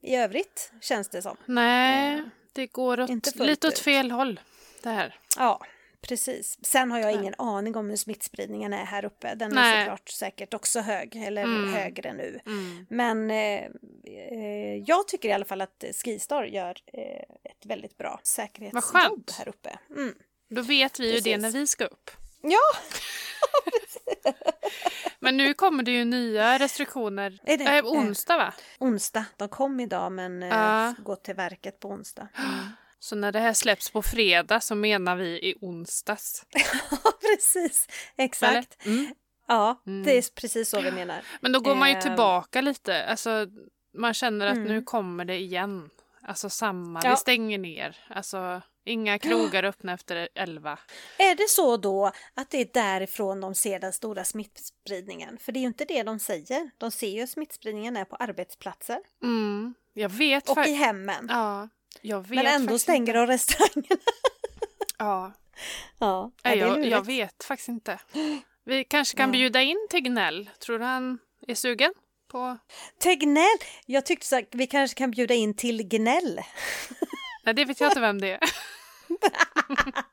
[0.00, 1.36] i övrigt känns det som.
[1.46, 2.22] Nej,
[2.58, 3.78] det går åt, lite åt ut.
[3.78, 4.40] fel håll.
[4.82, 5.14] Det här.
[5.36, 5.60] Ja,
[6.00, 6.58] precis.
[6.62, 7.18] Sen har jag Ja.
[7.20, 9.34] ingen aning om hur smittspridningen är här uppe.
[9.34, 9.84] Den är Nej.
[9.84, 11.74] såklart säkert också hög, eller Mm.
[11.74, 12.40] högre nu.
[12.46, 12.86] Mm.
[12.90, 13.64] Men eh,
[14.32, 19.48] eh, jag tycker i alla fall att Skistar gör eh, ett väldigt bra säkerhetsjobb här
[19.48, 19.78] uppe.
[19.96, 20.14] Mm.
[20.50, 21.42] Då vet vi ju det Precis.
[21.42, 22.10] när vi ska upp.
[22.42, 22.58] Ja,
[25.20, 27.38] Men nu kommer det ju nya restriktioner.
[27.44, 27.64] Är det?
[27.78, 28.54] Äh, onsdag va?
[28.78, 29.24] onsdag.
[29.36, 30.94] De kom idag men eh, Ja.
[31.04, 32.28] går till verket på onsdag.
[32.38, 32.50] Mm.
[33.00, 36.42] Så när det här släpps på fredag så menar vi i onsdags.
[36.90, 37.86] Ja, precis.
[38.16, 38.86] Exakt.
[38.86, 39.14] Mm.
[39.48, 40.02] Ja, Mm.
[40.04, 41.20] det är precis så vi menar.
[41.40, 42.02] Men då går man ju Eh.
[42.02, 43.04] tillbaka lite.
[43.06, 43.46] Alltså,
[43.94, 44.68] man känner att Mm.
[44.68, 45.90] nu kommer det igen.
[46.22, 47.10] Alltså samma, Ja.
[47.10, 47.96] vi stänger ner.
[48.08, 50.78] Alltså inga krogar öppna efter elva.
[51.18, 55.38] Är det så då att det är därifrån de ser den stora smittspridningen?
[55.38, 56.70] För det är ju inte det de säger.
[56.78, 59.74] De ser ju att smittspridningen är på arbetsplatser Mm.
[59.94, 61.26] Jag vet och i hemmen.
[61.30, 61.68] Ja,
[62.00, 64.00] jag vet Men ändå stänger de restaurangerna.
[64.98, 65.32] Ja,
[65.98, 67.98] Ja, det jag, jag vet faktiskt inte.
[68.64, 69.32] Vi kanske kan Ja.
[69.32, 70.50] bjuda in till Gnäll.
[70.58, 71.92] Tror du han är sugen?
[72.28, 72.58] På...
[72.98, 73.58] Tegnell!
[73.86, 76.40] Jag tyckte så att vi kanske kan bjuda in till gnäll.
[77.44, 78.40] Nej, det vet jag inte vem det är.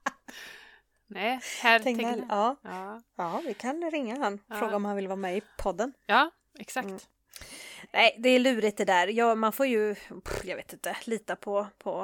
[1.07, 1.97] Nej, herr Tegnell.
[2.13, 2.25] Tegnell.
[2.29, 3.01] Ja, Ja.
[3.17, 4.39] ja, vi kan ringa han.
[4.47, 4.55] Ja.
[4.55, 5.93] Fråga om han vill vara med i podden.
[6.05, 6.85] ja, exakt.
[6.87, 6.99] Mm.
[7.93, 9.07] Nej, det är lurigt det där.
[9.07, 12.01] Ja, man får ju, pff, jag vet inte, lita på, på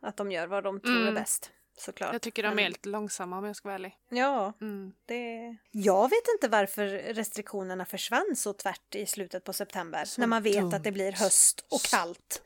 [0.00, 1.08] att de gör vad de tror Mm.
[1.08, 1.50] är bäst.
[1.78, 2.12] Såklart.
[2.12, 3.96] Jag tycker de är Men- lite långsamma om jag ska vara ärlig.
[4.08, 4.92] Ja, Mm.
[5.06, 5.56] det...
[5.70, 10.04] Jag vet inte varför restriktionerna försvann så tvärt i slutet på september.
[10.04, 10.72] Så när man vet dumt.
[10.74, 12.42] att det blir höst och kallt.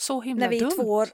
[0.00, 0.70] Så himla När vi dumt.
[0.70, 1.08] två år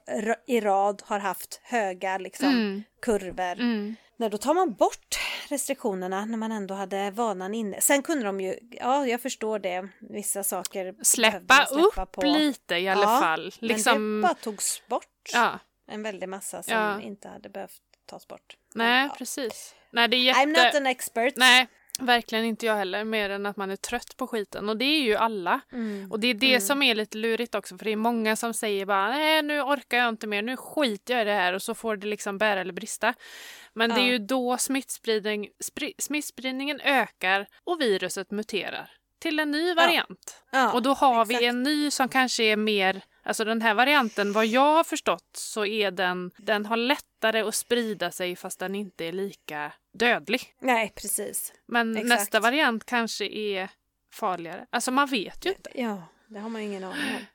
[0.47, 2.83] i rad har haft höga liksom, Mm.
[3.01, 3.51] kurvor.
[3.59, 3.95] Mm.
[4.17, 5.19] Nej, då tar man bort
[5.49, 7.81] restriktionerna när man ändå hade vanan inne.
[7.81, 12.21] Sen kunde de ju, ja jag förstår det, vissa saker Släppa man upp på.
[12.21, 13.51] lite i alla Ja, fall.
[13.59, 15.29] Liksom, Men det bara togs bort.
[15.33, 17.01] ja, En väldig massa som Ja.
[17.01, 18.57] inte hade behövt tas bort.
[18.75, 19.75] nej precis.
[19.91, 20.39] Nej, det är jätte...
[20.39, 21.33] I'm not an expert.
[21.37, 21.67] Nej,
[21.99, 24.69] Verkligen inte jag heller, mer än att man är trött på skiten.
[24.69, 25.59] Och det är ju alla.
[25.71, 26.11] Mm.
[26.11, 26.61] Och det är det Mm.
[26.61, 29.97] som är lite lurigt också, för det är många som säger bara nej nu orkar
[29.97, 32.61] jag inte mer, nu skiter jag i det här och så får det liksom bära
[32.61, 33.13] eller brista.
[33.73, 34.11] Men det är Ja.
[34.11, 38.89] ju då smittspridning, spri, smittspridningen ökar och viruset muterar
[39.19, 40.43] till en ny variant.
[40.51, 41.41] Ja, och då har exakt.
[41.41, 45.29] vi en ny som kanske är mer, alltså den här varianten, vad jag har förstått
[45.37, 50.55] så är den, den har lättare att sprida sig fast den inte är lika dödlig.
[50.59, 51.53] Nej, precis.
[51.65, 52.09] Men Exakt.
[52.09, 53.69] nästa variant kanske är
[54.13, 54.65] farligare.
[54.69, 55.69] Alltså man vet ju inte.
[55.73, 57.25] Ja, det har man ingen aning om.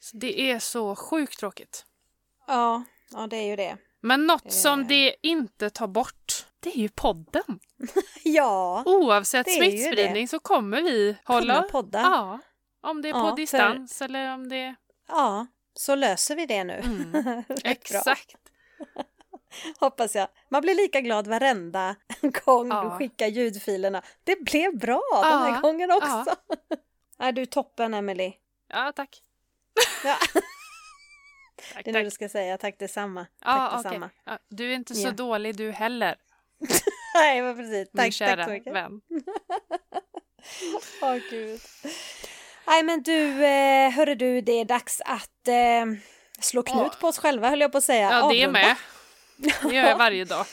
[0.00, 1.84] Så det är så sjukt tråkigt.
[2.46, 3.76] Ja, ja det är ju det.
[4.00, 4.50] Men något Eh.
[4.50, 7.58] som det inte tar bort, det är ju podden.
[8.24, 11.62] Ja, Oavsett ju smittspridning så kommer vi hålla...
[11.62, 12.00] Podda.
[12.00, 12.38] Ja.
[12.80, 14.76] Om det är Ja, på för- distans eller om det är...
[15.08, 16.72] ja, så löser vi det nu.
[16.84, 17.44] Mm.
[17.64, 18.36] Exakt.
[19.80, 20.28] Hoppas jag.
[20.48, 21.96] Man blir lika glad varenda
[22.44, 22.82] gång Ja.
[22.84, 24.02] du skickar ljudfilerna.
[24.24, 26.36] Det blev bra den här Ja, gången också.
[27.18, 28.32] Är du toppen, Emily.
[28.68, 29.22] Ja, tack.
[30.04, 30.16] Ja.
[31.74, 33.26] tack, Det är nu du ska säga tack detsamma.
[33.44, 34.10] Ja, tack detsamma.
[34.24, 35.10] Ja, du är inte så Ja.
[35.12, 36.16] dålig du heller,
[37.14, 37.88] Nej, men precis.
[37.92, 38.74] min Tack, kära tack så mycket.
[38.74, 39.00] vän.
[41.02, 41.60] Åh, gud.
[42.66, 45.84] Nej, men du, eh, hörru du, det är dags att eh,
[46.40, 46.94] slå knut Ja.
[47.00, 48.10] på oss själva, höll jag på att säga.
[48.12, 48.76] Ja, det är med.
[49.36, 50.46] Det gör jag varje dag.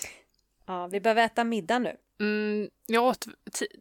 [0.66, 1.96] Ja, vi behöver äta middag nu.
[2.20, 3.26] Mm, jag, åt,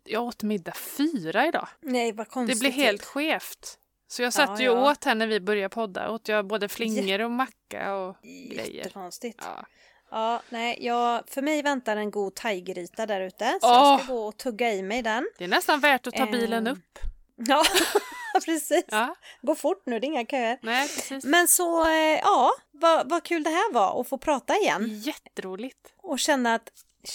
[0.05, 1.69] jag åt middag fyra idag.
[1.81, 2.61] Nej, vad Det konstigt.
[2.61, 3.79] blev helt skevt.
[4.09, 4.91] Så jag satt Ja, ju ja.
[4.91, 6.11] åt här när vi började podda.
[6.11, 8.75] Åt jag både flingor och macka och grejer.
[8.75, 9.39] Jättekonstigt.
[9.43, 9.67] Ja.
[10.11, 13.59] Ja, nej, jag, för mig väntar en god thaigryta där ute.
[13.61, 13.73] Så Åh!
[13.73, 15.29] jag ska gå och tugga i mig den.
[15.39, 16.73] Det är nästan värt att ta bilen Ehm.
[16.73, 16.99] upp.
[17.37, 17.63] Ja,
[18.45, 18.85] precis.
[18.89, 20.59] Ja, Gå fort nu, det är inga köer.
[20.63, 21.25] nej precis.
[21.25, 24.87] Men så, eh, ja, vad, vad kul det här var att få prata igen.
[24.89, 25.93] Jätteroligt.
[26.03, 26.69] Och känna att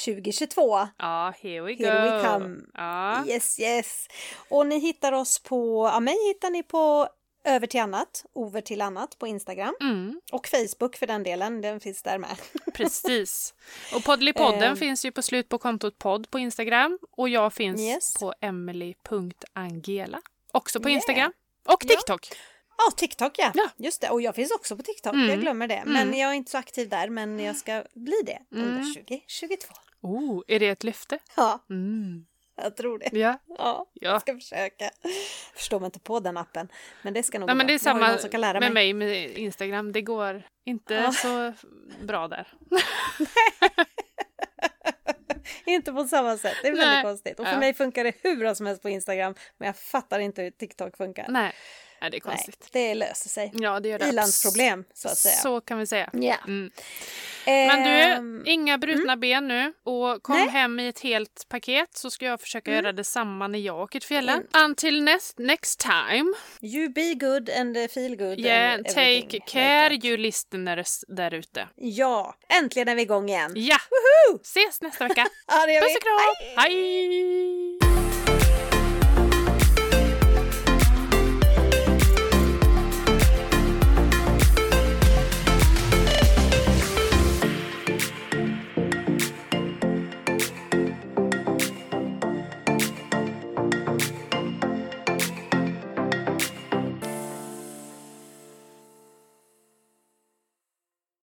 [0.05, 1.85] 2022, Ja, here we go.
[1.85, 2.55] Here we come.
[2.73, 3.25] Ja.
[3.27, 4.07] yes yes.
[4.49, 7.07] Och ni hittar oss på, ja mig hittar ni på
[7.47, 9.75] Över till annat, Over till annat på Instagram.
[9.81, 12.35] Mm, Och Facebook för den delen, den finns där med.
[12.73, 13.53] precis.
[13.95, 14.77] Och Poddlypodden Ehm.
[14.77, 16.99] finns ju på slut på kontot podd på Instagram.
[17.11, 18.13] Och jag finns Yes.
[18.13, 20.21] på emily.angela.
[20.51, 20.95] Också på Yeah.
[20.95, 21.31] Instagram.
[21.67, 21.95] Och Ja.
[21.95, 22.27] TikTok.
[22.77, 23.51] Ja, TikTok ja.
[23.55, 23.69] Ja.
[23.77, 25.29] Just det, och jag finns också på TikTok, Mm.
[25.29, 25.83] jag glömmer det.
[25.85, 26.19] Men Mm.
[26.19, 28.93] jag är inte så aktiv där, men jag ska bli det under Mm.
[28.93, 29.73] 2022.
[30.01, 31.19] Oh, är det ett löfte?
[31.35, 32.25] Ja, Mm.
[32.57, 33.09] Jag tror det.
[33.11, 33.37] Ja.
[33.47, 33.85] Ja, ja.
[33.93, 34.89] jag ska försöka.
[35.55, 36.67] Förstår mig inte på den appen,
[37.01, 37.71] men det ska nog Nej, gå men bra.
[37.71, 39.91] det är samma någon som kan lära med mig med Instagram.
[39.91, 41.11] Det går inte Ja.
[41.11, 41.53] så
[42.05, 42.47] bra där.
[45.65, 47.03] Inte på samma sätt, det är väldigt Nej.
[47.03, 47.39] konstigt.
[47.39, 47.59] Och för Ja.
[47.59, 50.97] mig funkar det hur bra som helst på Instagram, men jag fattar inte hur TikTok
[50.97, 51.25] funkar.
[51.29, 51.53] Nej,
[52.01, 52.67] Nej det är Nej, konstigt.
[52.71, 53.51] det löser sig.
[53.53, 54.09] Ja, det gör det.
[54.09, 55.35] Ilandsproblem, så att säga.
[55.35, 56.09] Så kan vi säga.
[56.13, 56.35] Ja.
[56.47, 56.71] Mm.
[57.45, 59.73] Men Ehm, du, inga brutna ben nu.
[59.83, 60.47] Och kom Nej.
[60.49, 62.83] hem i ett helt paket så ska jag försöka Mm.
[62.83, 64.43] göra detsamma när jag åker till fjällen.
[64.53, 64.65] Mm.
[64.69, 68.39] Until next, next time, You be good and feel good.
[68.39, 71.67] yeah, and take care you listeners där ute.
[71.75, 73.51] Ja, äntligen är vi igång igen.
[73.55, 73.77] Ja,
[74.41, 75.27] ses nästa vecka.
[75.47, 76.63] Ja, Puss och kram!
[76.63, 77.96] Hej!